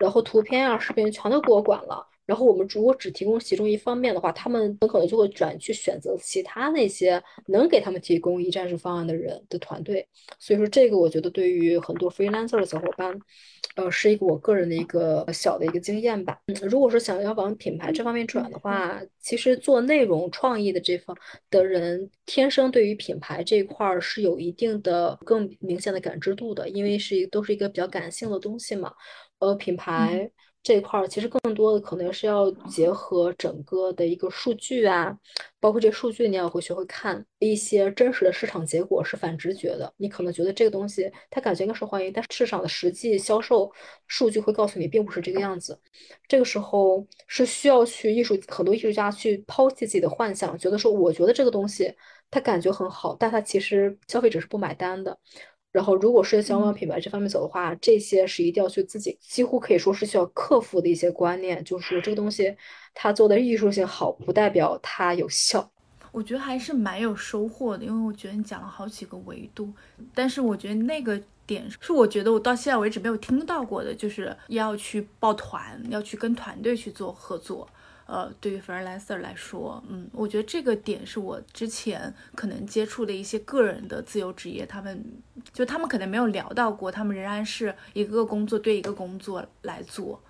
[0.00, 2.06] 然后图片啊、视频全都给我管了。
[2.26, 10.06] 然后我们如果只提供其中一方面的话，他们很可能就会转去选择其他那些能给他们提供一站式方案的人的团队。
[10.38, 13.16] 所以说，这个我觉得对于很多 freelancer 的小伙伴，
[13.76, 16.36] 呃，是一个我个人的一个小的一个经验吧。
[16.46, 21.16] 嗯，如果说想要往品牌这方面转的话，其实做内容创意的这方
[21.48, 28.92] 的人，天生对于品牌这一块儿是有一定的更明显的感知度的，因为是一都是一个比较感性的东西嘛。
[29.38, 30.28] 呃，品牌。
[30.66, 35.16] 这一块儿其实更多的可能是要结合整个的一个数据啊，
[35.60, 39.94] 包括这数据你要会学会看一些真实的市场结果是反直觉的。
[39.96, 43.70] 你可能觉得这个东西它感觉应该受欢迎，但市场的实际销售
[44.08, 45.80] 数据会告诉你并不是这个样子。
[46.26, 51.94] 这个时候是需要去艺术很多艺术家去抛弃自己的幻想，觉得说我觉得这个东西
[52.28, 55.16] 它感觉很好，但它其实消费者是不买单的。
[55.76, 62.56] 然后，如果是想往品牌这方面走的话，这些是一定要去自己几乎可以说是需要克服的一些观念，就是说这个东西
[62.94, 65.70] 它做的艺术性好，不代表它有效。
[66.12, 69.70] 我觉得还是蛮有收获的，因为我觉得你讲了好几个维度，
[70.14, 77.68] 但是我觉得那个点是我觉得我到现在为止没有听到过的，就是要去抱团，要去跟团队去做合作。
[78.06, 85.04] 呃，对于 freelancer 来说，嗯，我觉得这个点是我之前可能接触的一些个人的自由职业，他们
[85.52, 90.20] 就他们可能没有聊到过，他们仍然是一个工作对一个工作来做，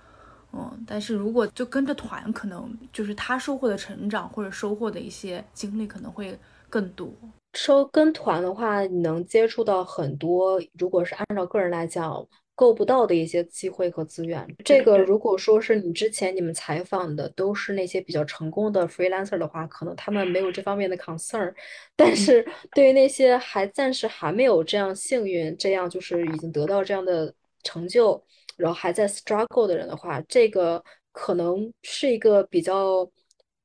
[0.53, 6.39] 嗯，但是如果就跟着团，可能就是他收获的成长或者收获的一些经历可能会
[6.71, 7.13] 更多。
[7.53, 12.27] 收跟团的话，你能接触到很多，如果是按照个人来讲。
[12.57, 21.55] 够不到的一些机会和资源，这个如果说是你之前你们采访的都是那些比较成功的 freelancer 的话，可能他们没有这方面的 concern。
[21.95, 27.33] 但是对于那些还暂时还没有这样幸运，这样就是已经得到这样的
[27.63, 28.21] 成就，
[28.57, 30.83] 然后还在 struggle 的人的话，这个
[31.13, 33.07] 可能是一个比较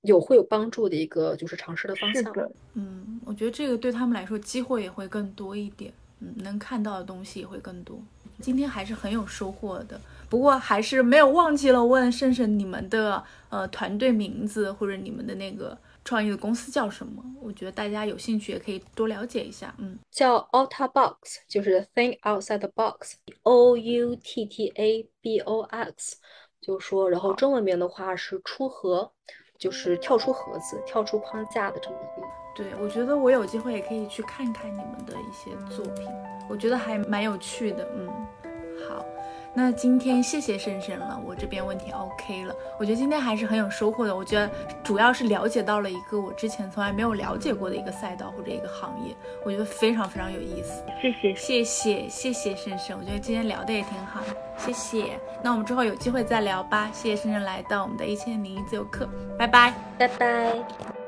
[0.01, 2.33] 有会有帮助的一个就是尝试的方向。
[2.73, 7.99] 嗯，我觉得这个对他们来说机会也会更多一点，嗯，能看到的东西也会更多。
[8.39, 9.99] 今天还是很有收获的，
[10.29, 17.23] 不过还是没有忘记了问圣圣你们的呃团队名字或者你们的那个创业的公司叫什么？
[17.39, 19.73] 我觉得大家有兴趣也可以多了解一下。
[19.77, 26.17] 嗯，叫 Outa Box，就是 Think Outside the Box，O U T T A B O X，
[26.59, 29.11] 就说，然后中文名的话是出盒，
[29.59, 32.27] 就是跳出盒子、跳出框架的这么一个。
[32.53, 36.05] 对，我觉得我有机会也可以去看看你们的一些作品，
[36.49, 37.87] 我觉得还蛮有趣的。
[37.95, 38.07] 嗯，
[38.89, 39.05] 好，
[39.53, 42.53] 那今天谢谢深深了，我这边问题 OK 了。
[42.77, 44.13] 我觉得今天还是很有收获的。
[44.15, 44.49] 我觉得
[44.83, 50.83] 主要是了解到了一个我之前从来没有了解过的一个赛道或者一个行业，我觉得非常非常有意思。
[51.01, 52.97] 谢谢，谢谢，谢谢深深。
[52.97, 54.21] 我觉得今天聊的也挺好，
[54.57, 55.17] 谢谢。
[55.41, 56.89] 那我们之后有机会再聊吧。
[56.91, 61.00] 谢谢深深来到我们的一千零一自由课，拜拜，拜拜。